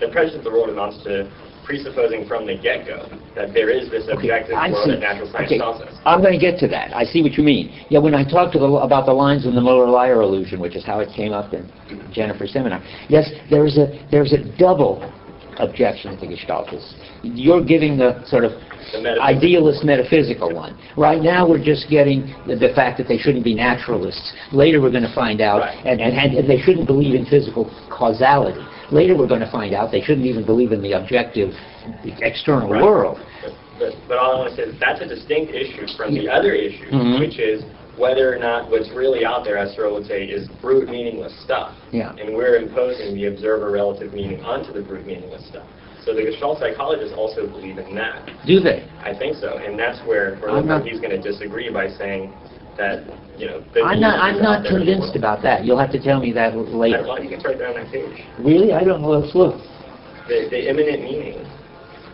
[0.00, 1.30] the prejudice of the world amounts to
[1.64, 3.06] presupposing from the get-go
[3.36, 4.90] that there is this objective I world see.
[4.92, 5.94] that natural science Okay, tells us.
[6.04, 6.96] I'm going to get to that.
[6.96, 7.84] I see what you mean.
[7.90, 10.84] Yeah, when I talked to the, about the lines in the Müller-Lyer illusion, which is
[10.84, 11.70] how it came up in
[12.12, 14.98] Jennifer's seminar, yes, there's a there's a double
[15.58, 16.94] objection to Gestaltists.
[17.22, 18.52] You're giving the sort of
[19.20, 20.76] idealist metaphysical one.
[20.96, 24.32] Right now, we're just getting the, the fact that they shouldn't be naturalists.
[24.52, 25.86] Later, we're going to find out, Right.
[25.86, 28.60] and, and, and they shouldn't believe in physical causality.
[28.90, 31.52] Later, we're going to find out they shouldn't even believe in the objective
[32.20, 32.82] external Right.
[32.82, 33.18] world.
[33.44, 36.28] But, but, but all I want to say is that's a distinct issue from the
[36.28, 37.20] other issue, Mhm.
[37.20, 37.62] which is
[37.96, 41.74] whether or not what's really out there, as Searle would say, is brute meaningless stuff.
[41.92, 42.12] Yeah.
[42.18, 45.66] And we're imposing the observer relative meaning onto the brute meaningless stuff.
[46.04, 48.30] So the Gestalt psychologists also believe in that.
[48.46, 48.88] Do they?
[49.00, 49.58] I think so.
[49.58, 52.32] And that's where, where not- he's going to disagree by saying
[52.76, 53.04] that,
[53.36, 55.64] you know, I'm not, I'm not out there in the convinced about that.
[55.64, 57.08] You'll have to tell me that later.
[57.08, 58.24] I think it's right there on that page.
[58.38, 58.72] Really?
[58.72, 59.10] I don't know.
[59.10, 59.60] Let's look.
[60.28, 61.44] The, the immanent meaning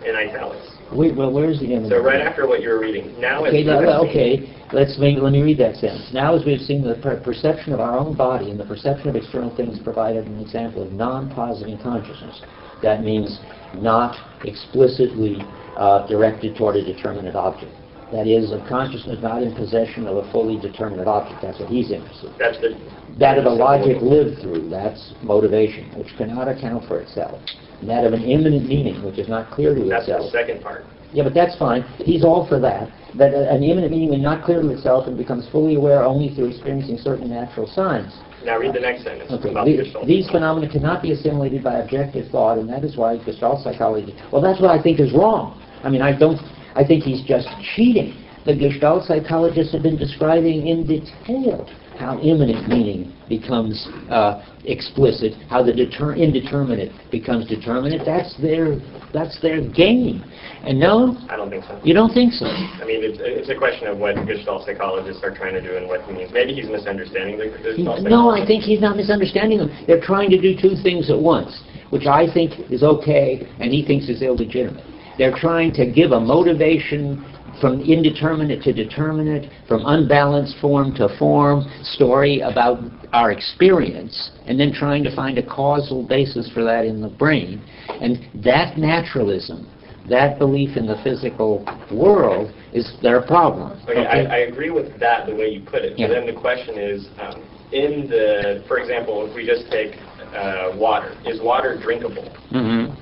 [0.04, 0.66] in italics.
[0.92, 1.90] Wait, well, where's the image?
[1.90, 5.42] So right after what you were reading, now Okay, now, okay, let's make, let me
[5.42, 6.10] read that sentence.
[6.12, 9.16] Now, as we've seen, the per- perception of our own body and the perception of
[9.16, 12.40] external things provided an example of non-positive consciousness.
[12.82, 13.40] That means
[13.82, 15.38] not explicitly
[15.76, 17.72] uh, directed toward a determinate object.
[18.12, 21.42] That is, a consciousness not in possession of a fully determinate object.
[21.42, 22.38] That's what he's interested in.
[22.38, 22.78] That's the
[23.18, 27.42] That of a the logic lived through, that's motivation, which cannot account for itself.
[27.80, 30.06] And that of an immanent meaning, which is not clear to itself.
[30.06, 30.84] That's the second part.
[31.12, 31.82] Yeah, but that's fine.
[31.98, 32.90] He's all for that.
[33.18, 36.46] That an immanent meaning is not clear to itself and becomes fully aware only through
[36.46, 38.12] experiencing certain natural signs.
[38.46, 40.06] Now read the next sentence Okay, about the Gestalt.
[40.06, 44.14] these phenomena cannot be assimilated by objective thought, and that is why Gestalt psychology.
[44.30, 45.60] Well, that's what I think is wrong.
[45.82, 46.38] I mean, I don't.
[46.76, 48.14] I think he's just cheating.
[48.44, 51.68] The Gestalt psychologists have been describing in detail
[51.98, 58.02] how immanent meaning becomes uh, explicit, how the deter- indeterminate becomes determinate.
[58.04, 58.78] That's their.
[59.12, 60.22] That's their game.
[60.62, 61.80] And no, I don't think so.
[61.82, 62.44] you don't think so.
[62.44, 65.86] I mean, it's, it's a question of what Gestalt psychologists are trying to do and
[65.86, 66.32] what he means.
[66.32, 69.70] Maybe he's misunderstanding the the Gestalt No, I think he's not misunderstanding them.
[69.86, 73.86] They're trying to do two things at once, which I think is okay and he
[73.86, 74.84] thinks is illegitimate.
[75.18, 77.24] They're trying to give a motivation
[77.60, 82.78] from indeterminate to determinate, from unbalanced form to form story about
[83.12, 87.62] our experience, and then trying to find a causal basis for that in the brain.
[87.88, 89.70] And that naturalism,
[90.08, 93.80] that belief in the physical world, is their problem.
[93.84, 94.06] Okay, okay?
[94.06, 95.98] I, I agree with that, the way you put it.
[95.98, 96.08] Yeah.
[96.08, 97.42] But then the question is, um,
[97.72, 99.96] in the, for example, if we just take
[100.34, 102.30] uh, water, is water drinkable?
[102.52, 102.94] Mhm.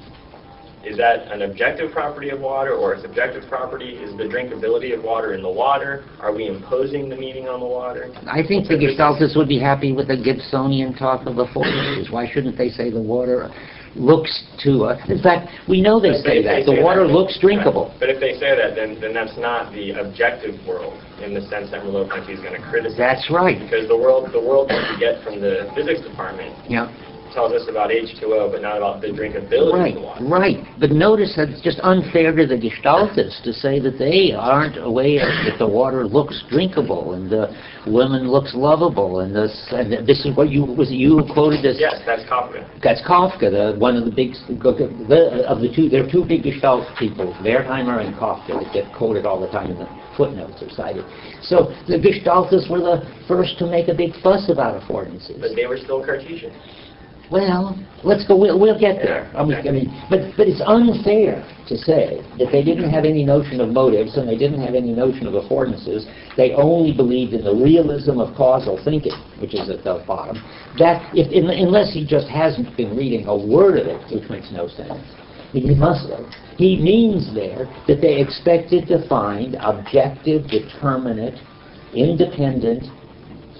[0.87, 3.97] Is that an objective property of water or a subjective property?
[3.97, 6.05] Is the drinkability of water in the water?
[6.21, 8.13] Are we imposing the meaning on the water?
[8.27, 12.11] I think the Gestaltists would be happy with the Gibsonian talk of the four forties.
[12.11, 13.51] Why shouldn't they say the water
[13.97, 15.01] looks to us?
[15.09, 16.67] In fact, we know they say if that.
[16.67, 17.89] The water then- looks drinkable.
[17.89, 18.01] Right.
[18.01, 21.71] But if they say that, then, then that's not the objective world in the sense
[21.71, 22.99] that Merleau-Ponty is going to criticize.
[22.99, 23.59] That's right.
[23.59, 26.93] Because the world, the world that we get from the physics department Yeah.
[27.35, 30.25] Tells us about H2O, but not about the drinkability Right, of the water.
[30.25, 30.59] right.
[30.79, 35.27] But notice that it's just unfair to the Gestaltists to say that they aren't aware
[35.45, 37.51] that the water looks drinkable and the
[37.91, 42.01] woman looks lovable and this and this is what you was you quoted this Yes,
[42.07, 42.63] that's Koffka.
[42.83, 46.45] That's Koffka, the, one of the big, the, of the two, there are two big
[46.45, 50.71] Gestalt people, Wertheimer and Koffka, that get quoted all the time in the footnotes are
[50.71, 51.05] cited.
[51.43, 55.41] So the Gestaltists were the first to make a big fuss about affordances.
[55.41, 56.53] But they were still Cartesian.
[57.31, 59.31] Well, let's go, we'll, we'll get there.
[59.35, 63.25] I mean, I mean, but, but it's unfair to say that they didn't have any
[63.25, 66.05] notion of motives and they didn't have any notion of affordances.
[66.37, 70.37] They only believed in the realism of causal thinking, which is at the bottom.
[70.79, 74.51] That, if, un- unless he just hasn't been reading a word of it, which makes
[74.53, 75.01] no sense.
[75.53, 76.27] He must have.
[76.59, 81.41] He means there that they expected to find objective, determinate,
[81.95, 82.83] independent,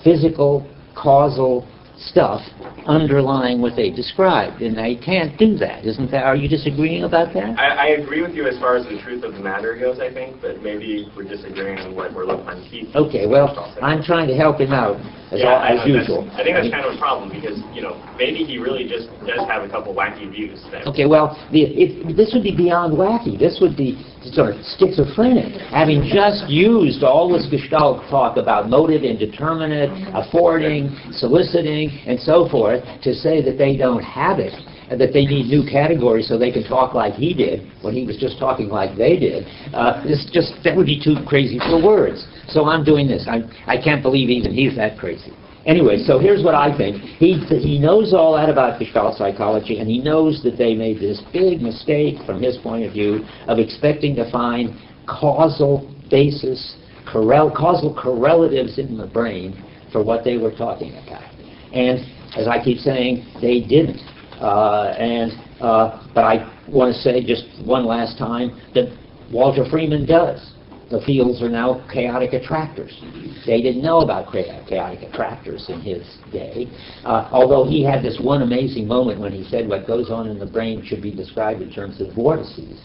[0.03, 1.69] physical, causal
[2.09, 2.41] stuff
[2.87, 5.85] underlying what they described, and they can't do that.
[5.87, 6.25] Isn't that?
[6.25, 7.59] Are you disagreeing about that?
[7.59, 10.13] I, I agree with you as far as the truth of the matter goes, I
[10.13, 13.07] think, but maybe we're disagreeing on what we're looking on.
[13.09, 13.27] Okay.
[13.27, 14.97] Well, I'm trying to help him out
[15.33, 16.29] as, Yeah, al- I as that's- usual.
[16.35, 19.41] I think that's kind of a problem because, you know, maybe he really just does
[19.49, 20.87] have a couple wacky views that.
[20.87, 23.39] Okay, well, the, it, this would be beyond wacky.
[23.39, 23.97] This would be
[24.33, 25.61] sort of schizophrenic.
[25.71, 32.83] Having just used all this Gestalt talk about motive, indeterminate, affording, soliciting, and so forth,
[33.03, 34.55] to say that they don't have it,
[34.91, 38.07] and that they need new categories so they can talk like he did when he
[38.07, 39.47] was just talking like they did.
[39.73, 42.27] Uh, this just that would be too crazy for words.
[42.49, 43.27] So I'm doing this.
[43.29, 45.33] I I can't believe even he's that crazy.
[45.67, 47.03] Anyway, so here's what I think.
[47.03, 51.23] He, he knows all that about Gestalt psychology, and he knows that they made this
[51.33, 56.77] big mistake, from his point of view, of expecting to find causal basis,
[57.11, 61.25] correl, causal correlatives in the brain for what they were talking about.
[61.73, 61.99] And
[62.37, 64.01] as I keep saying, they didn't.
[64.41, 68.95] Uh, and uh, but I want to say just one last time that
[69.33, 70.54] Walter Freeman does.
[70.95, 73.03] The fields are now chaotic attractors.
[73.47, 76.69] They didn't know about chaotic attractors in his day,
[77.05, 80.39] uh, although he had this one amazing moment when he said what goes on in
[80.39, 82.81] the brain should be described in terms of vortices.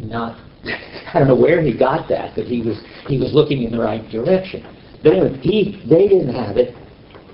[0.00, 3.70] Not, I don't know where he got that, but he was he was looking in
[3.70, 4.66] the right direction.
[5.04, 6.74] But anyway, he they didn't have it,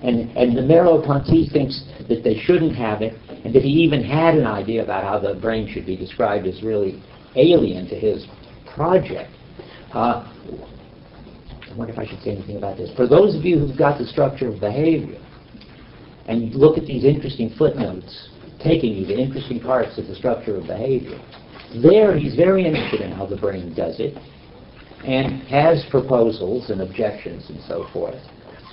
[0.03, 4.35] and and the Merleau-Ponty thinks that they shouldn't have it, and that he even had
[4.35, 7.03] an idea about how the brain should be described is really
[7.37, 8.27] alien to his
[8.75, 9.31] project.
[9.93, 10.25] Uh,
[11.71, 12.91] I wonder if I should say anything about this.
[12.97, 15.21] For those of you who've got the structure of behavior,
[16.27, 18.29] and look at these interesting footnotes
[18.63, 21.19] taking you to interesting parts of the structure of behavior,
[21.83, 24.17] there he's very interested in how the brain does it,
[25.05, 28.21] and has proposals and objections and so forth.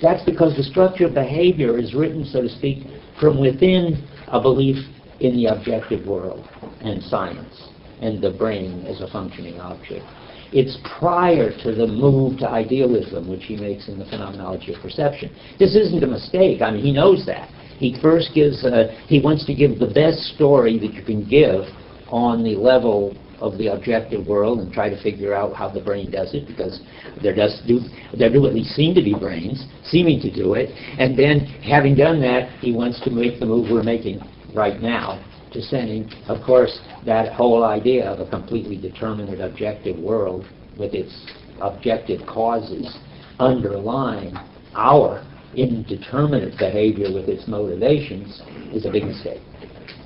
[0.02, 2.86] That's because the structure of behavior is written, so to speak,
[3.18, 4.76] from within a belief
[5.20, 6.46] in the objective world
[6.80, 10.04] and science and the brain as a functioning object.
[10.52, 15.34] It's prior to the move to idealism, which he makes in the phenomenology of perception.
[15.58, 16.62] This isn't a mistake.
[16.62, 17.50] I mean, he knows that.
[17.78, 21.62] He first gives, uh, he wants to give the best story that you can give
[22.08, 26.10] on the level of the objective world and try to figure out how the brain
[26.10, 26.80] does it because
[27.22, 27.80] there does do
[28.18, 31.94] there do at least seem to be brains seeming to do it and then having
[31.94, 34.18] done that he wants to make the move we're making
[34.54, 40.46] right now to saying of course that whole idea of a completely determinate objective world
[40.78, 41.26] with its
[41.60, 42.98] objective causes
[43.38, 44.34] underlying
[44.74, 45.24] our
[45.54, 48.42] indeterminate behavior with its motivations
[48.72, 49.40] is a big mistake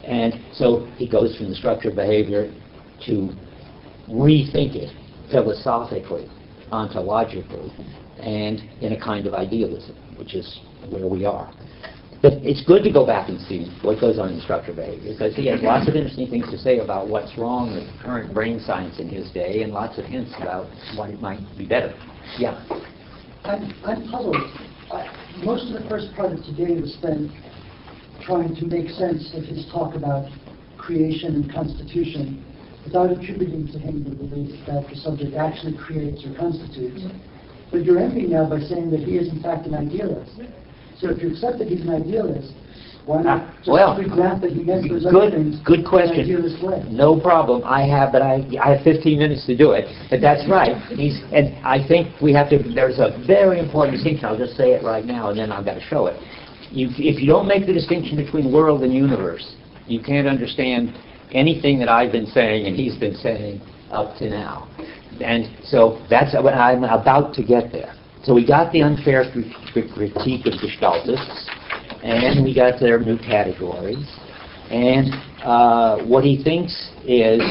[0.04, 2.52] and so he goes from the structure of behavior
[3.06, 3.30] to
[4.08, 4.90] rethink it
[5.30, 6.28] philosophically,
[6.70, 7.72] ontologically,
[8.20, 11.52] and in a kind of idealism, which is where we are.
[12.22, 15.34] But it's good to go back and see what goes on in structure behavior, because
[15.34, 19.00] he has lots of interesting things to say about what's wrong with current brain science
[19.00, 21.92] in his day, and lots of hints about what it might be better.
[22.38, 22.62] Yeah.
[23.42, 24.36] I'm, I'm puzzled.
[24.92, 25.10] I-
[25.42, 27.28] Most of the first part of today was spent
[28.22, 30.30] trying to make sense of his talk about
[30.78, 32.44] creation and constitution
[32.84, 37.02] without attributing to him the belief that the subject actually creates or constitutes.
[37.72, 40.38] But you're ending now by saying that he is in fact an idealist.
[41.02, 42.54] So if you accept that he's an idealist,
[43.06, 46.22] why not Ah, well, just grant that he meant those other things Good, good question.
[46.96, 47.62] No problem.
[47.64, 49.90] I have, but I, I have 15 minutes to do it.
[50.08, 50.78] But that's right.
[50.94, 54.26] He's, and I think we have to, there's a very important distinction.
[54.26, 56.14] I'll just say it right now, and then I've got to show it.
[56.70, 59.56] You, if you don't make the distinction between world and universe,
[59.88, 60.94] you can't understand
[61.32, 64.68] anything that I've been saying and he's been saying up to now.
[65.20, 67.94] And so that's what I'm about to get there.
[68.24, 71.46] So we got the unfair cri- cri- critique of Gestaltists,
[72.04, 74.06] and we got their new categories.
[74.70, 75.12] And
[75.44, 76.72] uh, what he thinks
[77.04, 77.42] is,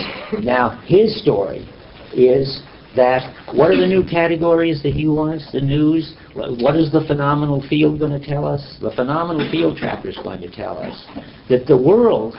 [0.42, 1.68] now his story
[2.14, 2.62] is
[2.96, 6.16] that what are the new categories that he wants, the news?
[6.36, 8.78] What is the phenomenal field going to tell us?
[8.82, 11.06] The phenomenal field chapter is going to tell us
[11.50, 12.36] that the world,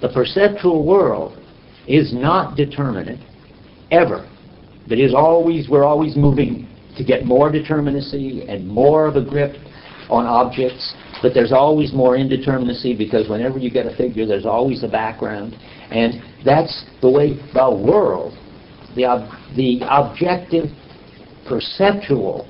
[0.00, 1.38] the perceptual world,
[1.86, 3.20] is not determinate,
[3.92, 4.28] ever.
[4.88, 9.56] That is always, we're always moving to get more determinacy and more of a grip
[10.10, 14.84] on objects, but there's always more indeterminacy because whenever you get a figure, there's always
[14.84, 15.56] a background.
[15.90, 18.36] And that's the way the world,
[18.94, 20.66] the, ob- the objective,
[21.48, 22.48] perceptual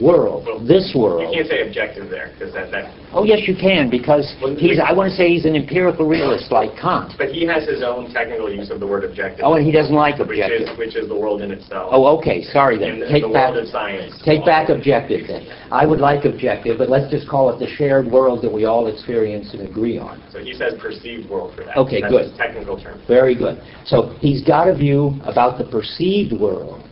[0.00, 1.22] world, this world.
[1.28, 4.24] You can't say objective there, because that, that, Oh, yes, you can, because
[4.56, 7.12] he's, I want to say he's an empirical realist like Kant.
[7.18, 9.44] but he has his own technical use of the word objective.
[9.44, 10.78] Oh, and he doesn't like Which is, objective.
[10.78, 11.90] which is the world in itself.
[11.92, 13.00] Oh, okay, sorry then.
[13.00, 14.14] The- Take the back, world of science.
[14.24, 15.46] take back objective then.
[15.70, 18.86] I would like objective, but let's just call it the shared world that we all
[18.88, 20.22] experience and agree on.
[20.32, 21.76] So he says perceived world for that.
[21.76, 22.36] Okay, That's good.
[22.38, 23.00] technical term.
[23.06, 23.60] Very good.
[23.84, 26.82] So he's got a view about the perceived world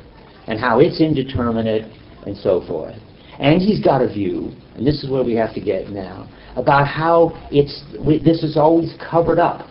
[0.46, 1.90] and how it's indeterminate
[2.26, 2.96] and so forth.
[3.38, 6.86] And he's got a view, and this is where we have to get now, about
[6.86, 9.66] how it's, we- this is always covered up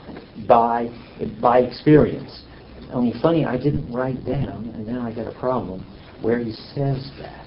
[0.48, 0.90] by,
[1.42, 2.44] by experience.
[2.92, 5.86] Only funny, I didn't write down, and now I got a problem,
[6.22, 7.46] where he says that.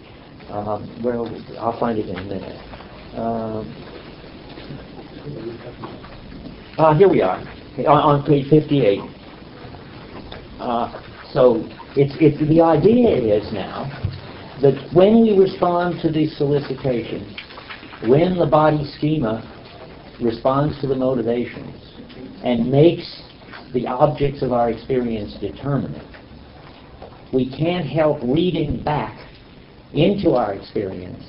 [0.52, 1.26] Um, well,
[1.58, 2.58] I'll find it in a minute.
[3.16, 3.88] Um,
[6.78, 7.38] uh, here we are,
[7.78, 9.00] on, on page 58.
[10.60, 11.64] Uh, so
[11.96, 13.90] it's, it's, the idea is now
[14.62, 17.36] that when we respond to the solicitation,
[18.06, 19.42] when the body schema
[20.20, 21.76] responds to the motivations
[22.44, 23.22] and makes
[23.74, 26.06] the objects of our experience determinate,
[27.32, 29.18] we can't help reading back
[29.92, 31.24] into our experience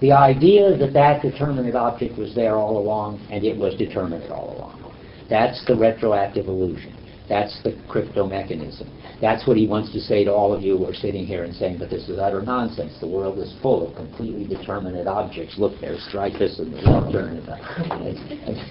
[0.00, 4.56] the idea that that determinate object was there all along and it was determinate all
[4.56, 4.94] along.
[5.28, 6.96] That's the retroactive illusion.
[7.28, 8.88] That's the crypto mechanism.
[9.20, 11.54] That's what he wants to say to all of you who are sitting here and
[11.54, 12.92] saying, but this is utter nonsense.
[13.00, 15.58] The world is full of completely determinate objects.
[15.58, 16.78] Look, there's Dreyfus and the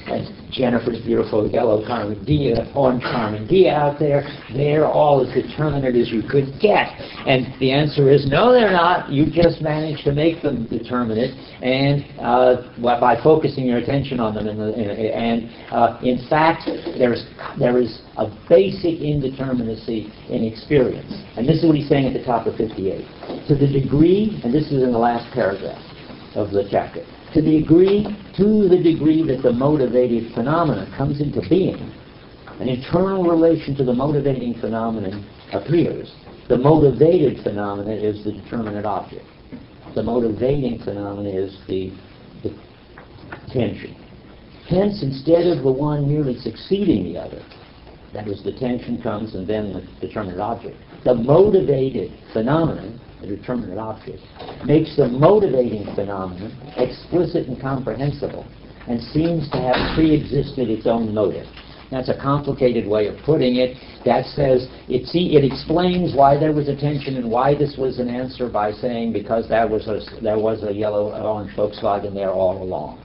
[0.08, 4.24] and Jennifer's beautiful yellow Karmann Ghia, orange Karmann Ghia out there.
[4.54, 6.88] They're all as determinate as you could get.
[7.28, 9.10] And the answer is, no, they're not.
[9.12, 11.36] You just managed to make them determinate.
[11.62, 16.70] And uh, by focusing your attention on them, in the, in, and uh, in fact,
[16.98, 17.26] there's
[17.60, 21.14] there is a basic indeterminacy in experience.
[21.38, 23.06] And this is what he's saying at the top of 58.
[23.48, 25.82] To the degree, and this is in the last paragraph
[26.36, 28.04] of the chapter, to the degree,
[28.38, 31.78] to the degree that the motivated phenomena comes into being,
[32.60, 36.12] an internal relation to the motivating phenomenon appears.
[36.50, 39.26] The motivated phenomena is the determinate object.
[39.94, 41.92] The motivating phenomena is the,
[42.42, 42.50] the
[43.52, 43.94] tension.
[44.68, 47.42] Hence, instead of the one merely succeeding the other,
[48.14, 53.78] that is, the tension comes and then the determinate object, the motivated phenomenon, the determinate
[53.78, 54.20] object,
[54.66, 58.46] makes the motivating phenomenon explicit and comprehensible
[58.88, 61.46] and seems to have pre-existed its own motive.
[61.92, 63.78] That's a complicated way of putting it.
[64.04, 68.00] That says it, see, it explains why there was a tension and why this was
[68.00, 72.32] an answer by saying because there was a, there was a yellow orange Volkswagen there
[72.32, 73.04] all along.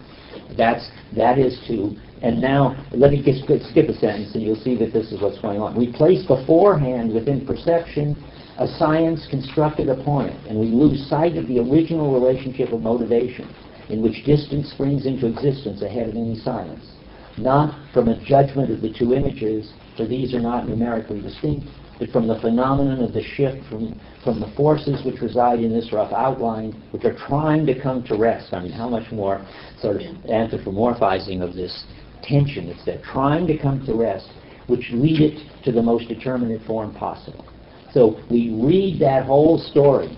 [0.57, 4.63] That's, that is to, and now let me just skip skip a sentence and you'll
[4.63, 5.77] see that this is what's going on.
[5.77, 8.17] We place beforehand within perception
[8.59, 13.53] a science constructed upon it, and we lose sight of the original relationship of motivation
[13.89, 16.93] in which distance springs into existence ahead of any science
[17.39, 21.67] not from a judgment of the two images, for these are not numerically distinct,
[21.99, 25.93] but from the phenomenon of the shift from, from the forces which reside in this
[25.93, 28.53] rough outline, which are trying to come to rest.
[28.53, 29.47] I mean, how much more
[29.81, 31.85] sort of anthropomorphizing of this
[32.23, 34.29] tension it's there, trying to come to rest,
[34.67, 37.45] which lead it to the most determinate form possible.
[37.93, 40.17] So we read that whole story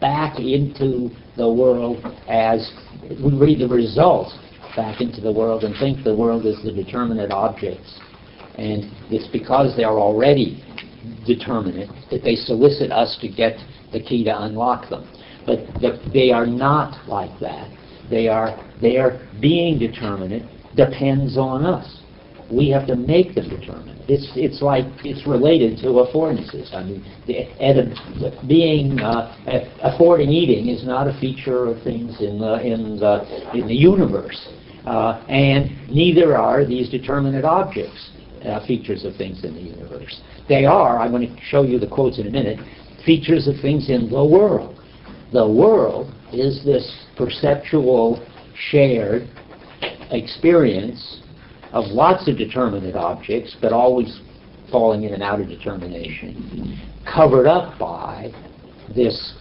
[0.00, 2.70] back into the world as
[3.22, 4.36] we read the results
[4.76, 7.98] back into the world and think the world is the determinate objects.
[8.56, 10.62] And it's because they're already
[11.26, 13.56] determinate that they solicit us to get
[13.92, 15.10] the key to unlock them.
[15.46, 17.70] But the, they are not like that.
[18.10, 20.42] They are, their being determinate
[20.76, 21.98] depends on us.
[22.50, 24.08] We have to make them determinate.
[24.08, 26.74] It's, it's like, it's related to affordances.
[26.74, 29.36] I mean, the, being, uh,
[29.82, 34.48] affording eating is not a feature of things in the, in the, in the universe.
[34.84, 38.10] Uh, and neither are these determinate objects
[38.44, 40.20] uh, features of things in the universe.
[40.48, 42.58] They are, I'm going to show you the quotes in a minute,
[43.04, 44.80] features of things in the world.
[45.32, 48.26] The world is this perceptual,
[48.70, 49.28] shared
[50.10, 51.22] experience
[51.72, 54.20] of lots of determinate objects, but always
[54.70, 56.78] falling in and out of determination,
[57.12, 58.32] covered up by
[58.94, 59.34] this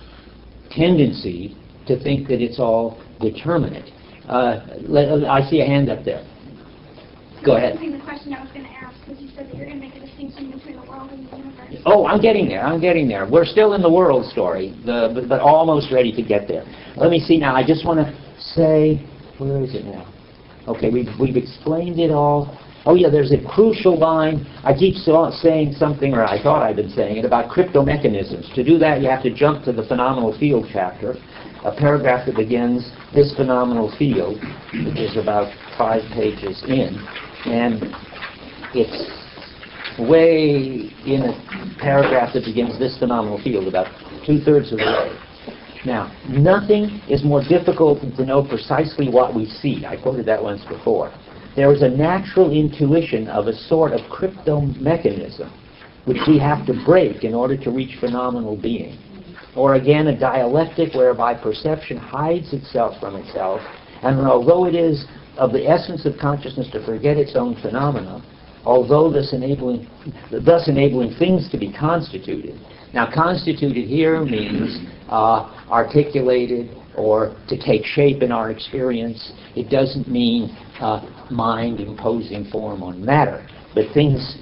[0.71, 1.55] tendency
[1.87, 3.91] to think that it's all determinate.
[4.27, 6.23] Uh, let, I see a hand up there.
[7.43, 7.79] Go ahead.
[7.79, 9.95] The question I was going to ask, because you said that you're going to make
[9.95, 11.81] a distinction between the world and the universe.
[11.85, 12.61] Oh, I'm getting there.
[12.63, 13.27] I'm getting there.
[13.27, 16.65] We're still in the world story, the, but, but almost ready to get there.
[16.95, 17.55] Let me see now.
[17.55, 18.13] I just want to
[18.53, 18.97] say,
[19.37, 20.13] where is it now?
[20.69, 22.55] Okay, we've, we've explained it all.
[22.85, 24.45] Oh yeah, there's a crucial line.
[24.63, 28.49] I keep saw, saying something, or I thought I'd been saying it, about crypto mechanisms.
[28.53, 31.15] To do that, you have to jump to the phenomenal field chapter,
[31.65, 34.37] a paragraph that begins, this phenomenal field,
[34.85, 36.95] which is about five pages in,
[37.45, 37.83] and
[38.75, 39.09] it's
[39.99, 43.87] way in a paragraph that begins this phenomenal field, about
[44.23, 45.28] two-thirds of the way.
[45.85, 49.85] Now, nothing is more difficult than to know precisely what we see.
[49.85, 51.14] I quoted that once before.
[51.56, 55.51] There is a natural intuition of a sort of crypto mechanism
[56.06, 58.97] which we have to break in order to reach phenomenal being.
[59.56, 63.61] Or again, a dialectic whereby perception hides itself from itself,
[64.03, 65.06] and although it is
[65.38, 68.23] of the essence of consciousness to forget its own phenomena,
[68.65, 69.88] although thus enabling,
[70.31, 72.60] thus enabling things to be constituted.
[72.93, 74.80] Now, constituted here means
[75.10, 79.31] articulated or to take shape in our experience.
[79.56, 84.38] It doesn't mean uh, mind imposing form on matter, but things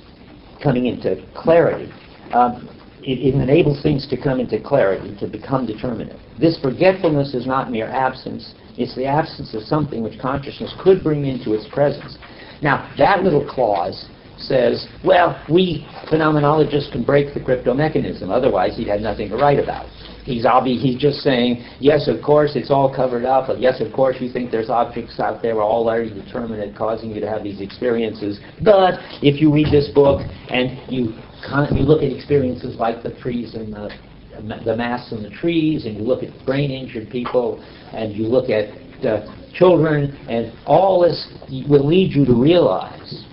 [0.61, 1.91] coming into clarity.
[2.34, 2.69] Um,
[3.02, 6.19] it, it enables things to come into clarity, to become determinate.
[6.39, 11.26] This forgetfulness is not mere absence, it's the absence of something which consciousness could bring
[11.26, 12.18] into its presence.
[12.61, 14.07] Now, that little clause
[14.38, 19.60] says, well, we phenomenologists can break the crypto mechanism, otherwise he'd have nothing to write
[19.60, 19.88] about.
[20.27, 23.49] He's, obvi- he's just saying, yes, of course, it's all covered up.
[23.57, 27.29] Yes, of course, you think there's objects out there all already determinate causing you to
[27.29, 28.41] have these experiences.
[28.61, 31.13] But if you read this book and you,
[31.47, 33.89] con- you look at experiences like the trees and the,
[34.65, 37.63] the mass in the trees, and you look at brain-injured people,
[37.93, 38.67] and you look at
[39.05, 41.31] uh, children, and all this
[41.69, 43.23] will lead you to realize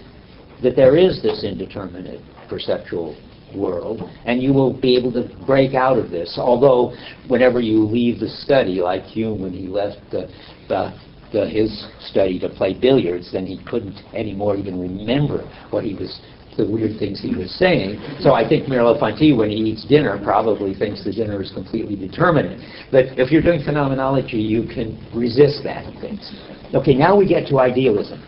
[0.62, 3.16] that there is this indeterminate perceptual
[3.54, 6.36] world, and you will be able to break out of this.
[6.38, 6.96] Although,
[7.28, 10.28] whenever you leave the study, like Hume when he left the,
[10.68, 10.98] the,
[11.32, 16.20] the, his study to play billiards, then he couldn't anymore even remember what he was,
[16.56, 18.00] the weird things he was saying.
[18.20, 22.60] So I think Merleau-Ponty, when he eats dinner, probably thinks the dinner is completely determinate.
[22.92, 25.84] But if you're doing phenomenology, you can resist that.
[26.74, 28.22] Okay, now we get to idealism.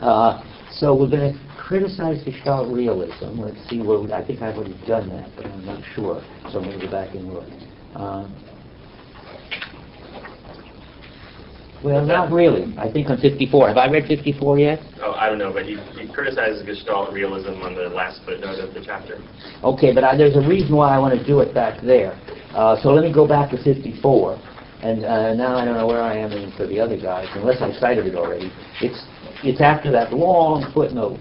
[0.00, 0.42] Uh,
[0.72, 3.40] so we're going to criticize Gestalt realism.
[3.40, 6.22] Let's see where we, I think I've already done that, but I'm not sure.
[6.50, 7.48] So I'm going to go back and look.
[7.94, 8.28] Um,
[11.82, 12.76] well, not really.
[12.76, 13.68] I think on 54.
[13.68, 14.80] Have I read 54 yet?
[15.00, 18.74] Oh, I don't know, but he, he criticizes Gestalt realism on the last footnote of
[18.74, 19.18] the chapter.
[19.64, 22.12] Okay, but I, there's a reason why I want to do it back there.
[22.54, 24.38] Uh, so let me go back to 54.
[24.82, 27.62] And uh, now I don't know where I am in for the other guys, unless
[27.62, 28.52] I cited it already.
[28.82, 29.06] It's
[29.44, 31.18] it's after that long footnote.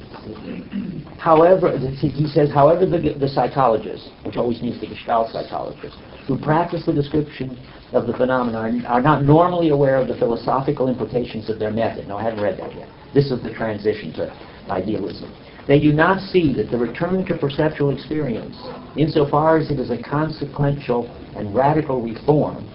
[1.18, 6.85] However, he says, however, the, the psychologists, which always means the Gestalt psychologists, who practice
[6.85, 7.57] the description
[7.93, 12.07] of the phenomena are, are not normally aware of the philosophical implications of their method.
[12.07, 12.88] No, I haven't read that yet.
[13.14, 14.31] This is the transition to
[14.69, 15.34] idealism.
[15.68, 18.56] They do not see that the return to perceptual experience,
[18.98, 22.68] insofar as it is a consequential and radical reform,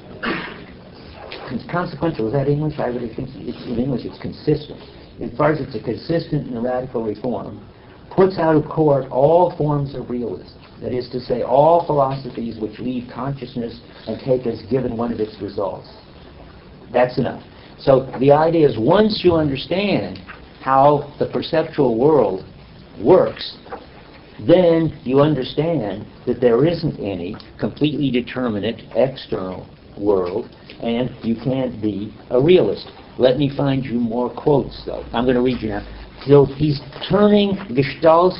[1.71, 2.79] consequential, is that English?
[2.79, 4.81] I would think it's, in English it's consistent
[5.21, 7.67] as it's a consistent and radical reform,
[8.15, 10.59] puts out of court all forms of realism.
[10.81, 15.21] That is to say, all philosophies which leave consciousness and take as given one of
[15.21, 15.89] its results.
[16.93, 17.43] That's enough.
[17.79, 20.19] So the idea is once you understand
[20.61, 22.45] how the perceptual world
[23.01, 23.57] works,
[24.47, 29.67] then you understand that there isn't any completely determinate external
[29.99, 30.51] world,
[30.83, 32.91] and you can't be a realist.
[33.19, 35.05] Let me find you more quotes, though.
[35.13, 35.87] I'm going to read you now.
[36.27, 38.35] So he's turning Gestalt,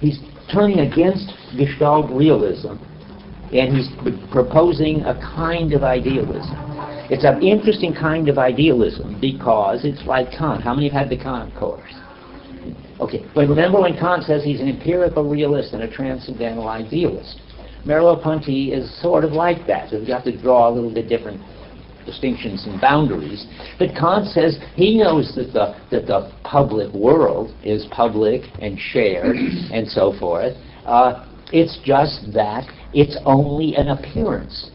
[0.00, 0.18] he's
[0.52, 2.74] turning against Gestalt realism,
[3.52, 3.88] and he's
[4.30, 6.56] proposing a kind of idealism.
[7.10, 10.62] It's an interesting kind of idealism because it's like Kant.
[10.62, 11.92] How many have had the Kant course?
[13.00, 17.40] Okay, but remember when Kant says he's an empirical realist and a transcendental idealist.
[17.86, 19.88] Merleau-Ponty is sort of like that.
[19.90, 21.40] So you have to draw a little bit different
[22.06, 23.46] distinctions and boundaries.
[23.78, 29.36] But Kant says he knows that the, that the public world is public and shared
[29.72, 30.54] and so forth.
[30.86, 34.70] Uh, it's just that it's only an appearance.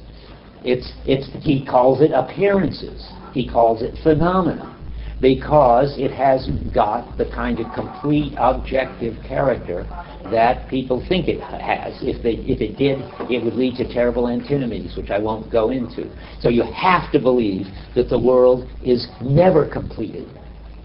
[0.64, 3.08] It's, it's, he calls it appearances.
[3.34, 4.75] He calls it phenomena
[5.22, 9.88] because it hasn't got the kind of complete objective character
[10.32, 11.94] that people think it has.
[12.02, 13.00] If, they, if it did,
[13.32, 16.12] it would lead to terrible antinomies, which I won't go into.
[16.42, 20.28] So you have to believe that the world is never completed,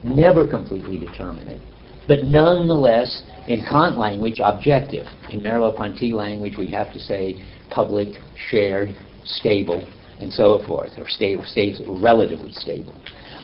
[0.04, 1.60] never completely determinate,
[2.06, 5.06] but nonetheless, in Kant language, objective.
[5.30, 8.08] In Merleau-Ponty language, we have to say public,
[8.50, 8.94] shared,
[9.24, 9.86] stable,
[10.20, 12.94] and so forth, or stays relatively stable.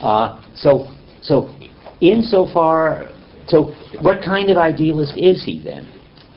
[0.02, 0.88] Uh, so,
[1.22, 1.54] so
[2.00, 3.10] insofar,
[3.48, 5.88] so what kind of idealist is he then?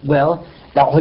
[0.05, 0.47] Well,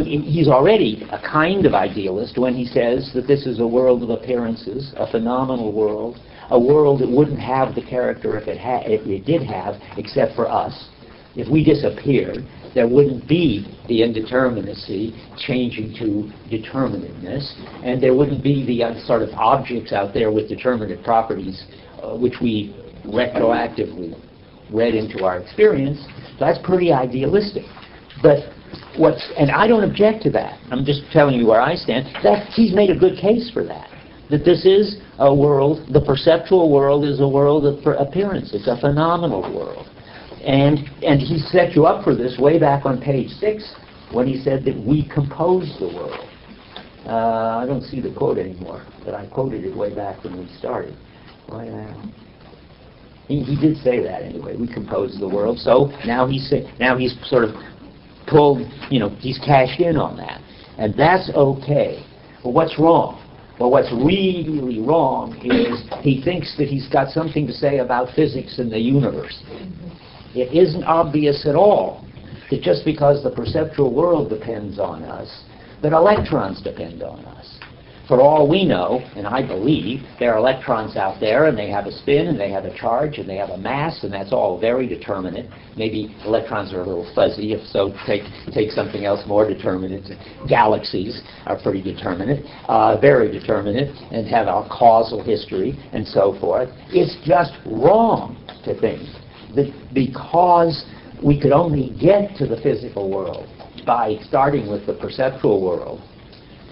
[0.03, 4.09] he's already a kind of idealist when he says that this is a world of
[4.09, 6.19] appearances, a phenomenal world,
[6.49, 10.35] a world that wouldn't have the character if it, ha- if it did have, except
[10.35, 10.89] for us.
[11.35, 17.53] If we disappeared, there wouldn't be the indeterminacy changing to determinateness,
[17.83, 21.63] and there wouldn't be the uh, sort of objects out there with determinate properties,
[22.01, 24.19] uh, which we retroactively
[24.71, 25.99] read into our experience,
[26.39, 27.63] that's pretty idealistic.
[28.21, 28.39] But
[28.97, 30.59] what's, and I don't object to that.
[30.71, 32.05] I'm just telling you where I stand.
[32.23, 33.89] That, he's made a good case for that.
[34.29, 38.51] That this is a world, the perceptual world is a world of appearance.
[38.53, 39.87] It's a phenomenal world.
[40.43, 43.75] And, and he set you up for this way back on page six
[44.11, 46.29] when he said that we compose the world.
[47.05, 50.47] Uh, I don't see the quote anymore, but I quoted it way back when we
[50.57, 50.95] started.
[53.27, 54.55] He, he did say that anyway.
[54.55, 55.59] We compose the world.
[55.59, 57.55] So now he's now he's sort of
[58.27, 60.41] pulled, you know, he's cashed in on that,
[60.77, 62.05] and that's okay.
[62.43, 63.25] But what's wrong?
[63.59, 68.57] Well, what's really wrong is he thinks that he's got something to say about physics
[68.57, 69.43] and the universe.
[70.33, 72.05] It isn't obvious at all
[72.49, 75.43] that just because the perceptual world depends on us,
[75.81, 77.58] that electrons depend on us.
[78.09, 81.85] For all we know, and I believe, there are electrons out there, and they have
[81.85, 84.59] a spin, and they have a charge, and they have a mass, and that's all
[84.59, 85.47] very determinate.
[85.77, 87.53] Maybe electrons are a little fuzzy.
[87.53, 90.09] If so, take take something else more determinate.
[90.47, 96.69] Galaxies are pretty determinate, uh, very determinate, and have a causal history, and so forth.
[96.89, 99.03] It's just wrong to think
[99.53, 100.83] that because
[101.23, 103.47] we could only get to the physical world
[103.85, 106.01] by starting with the perceptual world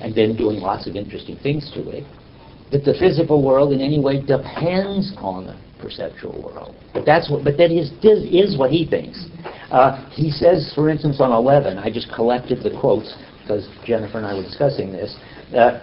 [0.01, 2.03] and then doing lots of interesting things to it,
[2.71, 6.75] that the physical world in any way depends on the perceptual world.
[6.93, 9.25] But that's what, but that is, is, what he thinks.
[9.71, 14.27] Uh, he says, for instance, on 11, I just collected the quotes because Jennifer and
[14.27, 15.15] I were discussing this,
[15.55, 15.79] uh,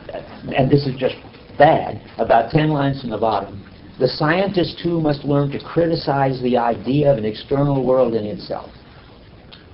[0.54, 1.14] and this is just
[1.56, 3.64] bad, about 10 lines from the bottom.
[3.98, 8.70] The scientist too must learn to criticize the idea of an external world in itself.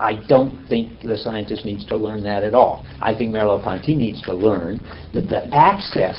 [0.01, 2.87] I don't think the scientist needs to learn that at all.
[3.03, 4.81] I think Merleau-Ponty needs to learn
[5.13, 6.17] that the access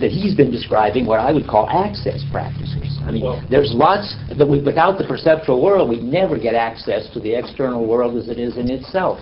[0.00, 2.98] that he's been describing, what I would call access practices.
[3.06, 7.08] I mean, Well- there's lots that we, without the perceptual world, we never get access
[7.10, 9.20] to the external world as it is in itself.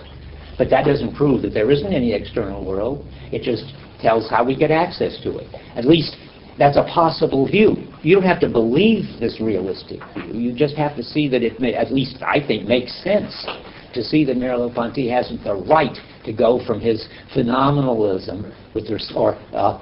[0.56, 3.04] But that doesn't prove that there isn't any external world.
[3.32, 5.48] It just tells how we get access to it.
[5.76, 6.16] At least
[6.58, 7.76] that's a possible view.
[8.02, 10.32] You don't have to believe this realistic view.
[10.32, 13.46] You just have to see that it, may, at least I think, makes sense
[13.94, 19.34] to see that Merleau-Ponty hasn't the right to go from his phenomenalism, with res- or
[19.52, 19.78] uh,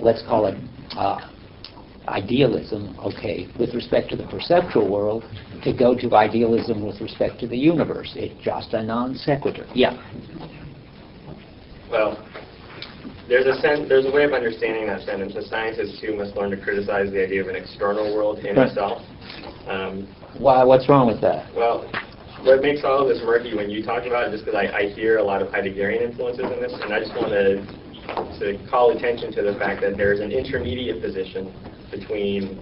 [0.00, 0.56] let's call it
[0.96, 1.18] uh,
[2.08, 5.24] idealism, okay, with respect to the perceptual world,
[5.62, 8.12] to go to idealism with respect to the universe.
[8.16, 9.66] It's just a non sequitur.
[9.74, 9.96] Yeah.
[11.90, 12.24] Well,
[13.28, 15.34] there's a sen- there's a way of understanding that sentence.
[15.36, 18.68] A scientist too must learn to criticize the idea of an external world in Right.
[18.68, 19.02] itself.
[19.68, 20.08] Um,
[20.38, 20.64] Why?
[20.64, 21.46] What's wrong with that?
[21.54, 21.84] well,
[22.44, 24.82] what makes all of this murky when you talk about it, just because I, I
[24.94, 27.64] hear a lot of Heideggerian influences in this, and I just want to
[28.40, 31.52] to call attention to the fact that there's an intermediate position
[31.92, 32.58] between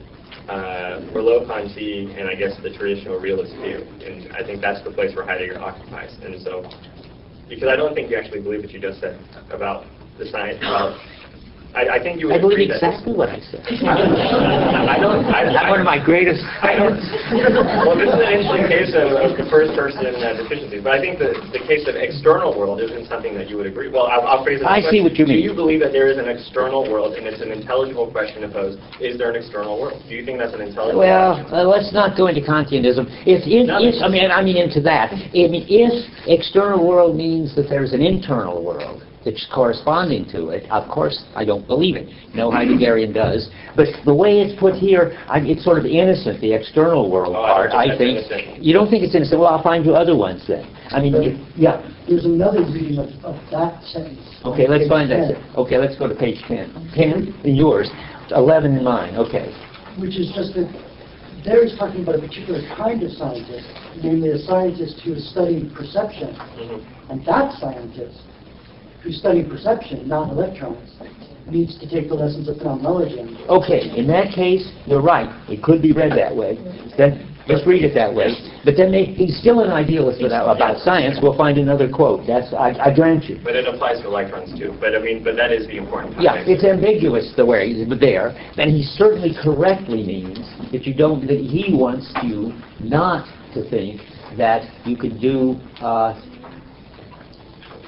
[0.48, 5.14] uh, Merleau-Ponty and I guess the traditional realist view, and I think that's the place
[5.14, 6.16] where Heidegger occupies.
[6.22, 6.68] And so,
[7.48, 9.18] because I don't think you actually believe what you just said
[9.50, 9.86] about
[10.18, 10.98] the science, about
[11.76, 13.60] I, I think you would I believe agree exactly what I said.
[14.88, 15.24] I don't.
[15.28, 16.40] I, That's one of my greatest.
[16.64, 16.96] I don't.
[17.84, 21.36] Well, this is an interesting case of, of first-person uh, deficiency, but I think the
[21.52, 23.92] the case of external world isn't something that you would agree.
[23.92, 24.66] Well, I'll, I'll phrase it.
[24.66, 25.38] I see what you mean.
[25.38, 28.48] Do you believe that there is an external world, and it's an intelligible question to
[28.48, 28.80] pose?
[28.98, 30.00] Is there an external world?
[30.08, 31.52] Do you think that's an intelligible Well, question?
[31.52, 33.04] uh, let's not go into Kantianism.
[33.28, 35.12] If, if, if I mean, I mean into that.
[35.12, 35.92] I mean, if
[36.26, 41.44] external world means that there's an internal world that's corresponding to it, of course, I
[41.44, 42.08] don't believe it.
[42.34, 43.48] No Heideggerian does.
[43.76, 46.40] But the way it's put here, I, it's sort of innocent.
[46.40, 48.46] The external world Oh, I don't part, think I that's think.
[48.48, 48.64] innocent.
[48.64, 49.40] You don't think it's innocent?
[49.40, 50.64] Well, I'll find you other ones then.
[50.90, 51.82] I mean, you, yeah.
[52.08, 54.24] There's another reading of, of that sentence.
[54.44, 55.36] Okay, let's Page find that.
[55.56, 56.92] Okay, let's go to page 10.
[56.94, 57.90] 10 in yours,
[58.30, 59.16] 11 in mine.
[59.16, 59.52] Okay.
[60.00, 60.68] Which is just that,
[61.44, 63.66] there he's talking about a particular kind of scientist,
[64.02, 66.34] namely a scientist who is studying perception.
[66.34, 67.10] Mhm.
[67.10, 68.20] And that scientist,
[69.02, 70.90] who's study perception, not electrons,
[71.50, 73.36] needs to take the lessons of phenomenology.
[73.48, 75.28] Okay, in that case, you're right.
[75.48, 76.56] It could be read that way.
[76.96, 78.36] Then Just read it that way.
[78.62, 81.18] But then they, he's still an idealist about, about science.
[81.22, 82.26] We'll find another quote.
[82.26, 83.40] That's, I, I grant you.
[83.42, 84.76] But it applies to electrons too.
[84.78, 86.24] But I mean, but that is the important part.
[86.24, 90.38] Yeah, it's ambiguous the way he's there, and he certainly correctly means
[90.72, 94.02] that you don't, that he wants you not to think
[94.36, 96.12] that you could do uh,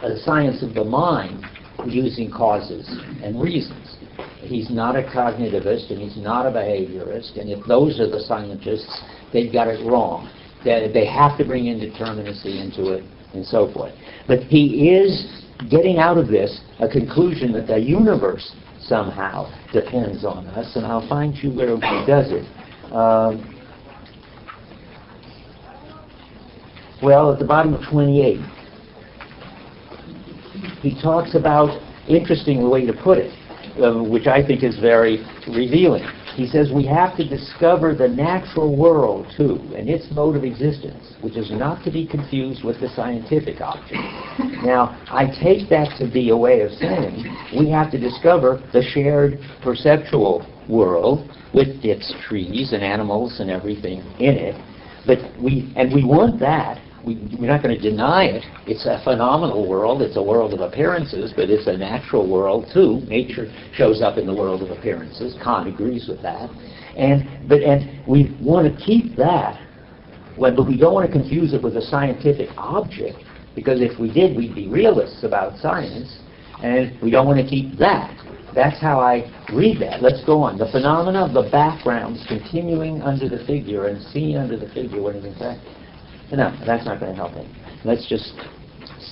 [0.02, 1.44] a science of the mind
[1.86, 2.88] using causes
[3.22, 3.96] and reasons.
[4.40, 9.02] He's not a cognitivist and he's not a behaviorist, and if those are the scientists,
[9.32, 10.30] they've got it wrong.
[10.64, 13.94] That they have to bring indeterminacy into it and so forth.
[14.26, 20.46] But he is getting out of this a conclusion that the universe somehow depends on
[20.48, 22.46] us, and I'll find you where he does it.
[22.92, 23.56] Um,
[27.02, 28.40] well, at the bottom of 28,
[30.80, 33.32] he talks about, interesting way to put it,
[33.82, 36.04] uh, which I think is very revealing.
[36.34, 41.14] He says we have to discover the natural world too, and its mode of existence,
[41.20, 44.00] which is not to be confused with the scientific object.
[44.60, 47.24] Now, I take that to be a way of saying
[47.58, 54.00] we have to discover the shared perceptual world with its trees and animals and everything
[54.18, 54.54] in it.
[55.06, 56.78] But we, and we want that.
[57.04, 58.44] We, we're not going to deny it.
[58.66, 60.02] It's a phenomenal world.
[60.02, 63.00] It's a world of appearances, but it's a natural world too.
[63.08, 65.34] Nature shows up in the world of appearances.
[65.42, 66.50] Kant agrees with that.
[66.96, 69.58] And but and we want to keep that,
[70.36, 73.18] well, but we don't want to confuse it with a scientific object
[73.54, 76.18] because if we did, we'd be realists about science,
[76.62, 78.16] and we don't want to keep that.
[78.54, 80.02] That's how I read that.
[80.02, 80.58] Let's go on.
[80.58, 85.16] The phenomena of the backgrounds continuing under the figure and seen under the figure when
[85.16, 85.60] in fact.
[86.32, 87.48] No, that's not going to help him.
[87.84, 88.34] Let's just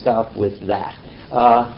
[0.00, 0.94] stop with that.
[1.32, 1.74] Uh,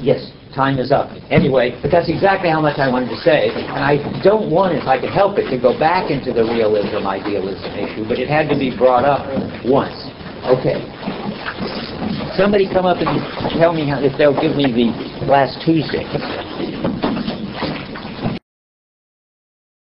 [0.00, 1.10] yes, time is up.
[1.30, 3.50] Anyway, but that's exactly how much I wanted to say.
[3.52, 7.06] And I don't want, if I could help it, to go back into the realism
[7.06, 9.26] idealism issue, but it had to be brought up
[9.64, 9.96] once.
[10.48, 10.80] Okay.
[12.36, 13.20] Somebody come up and
[13.60, 17.09] tell me how, if they'll give me the last things.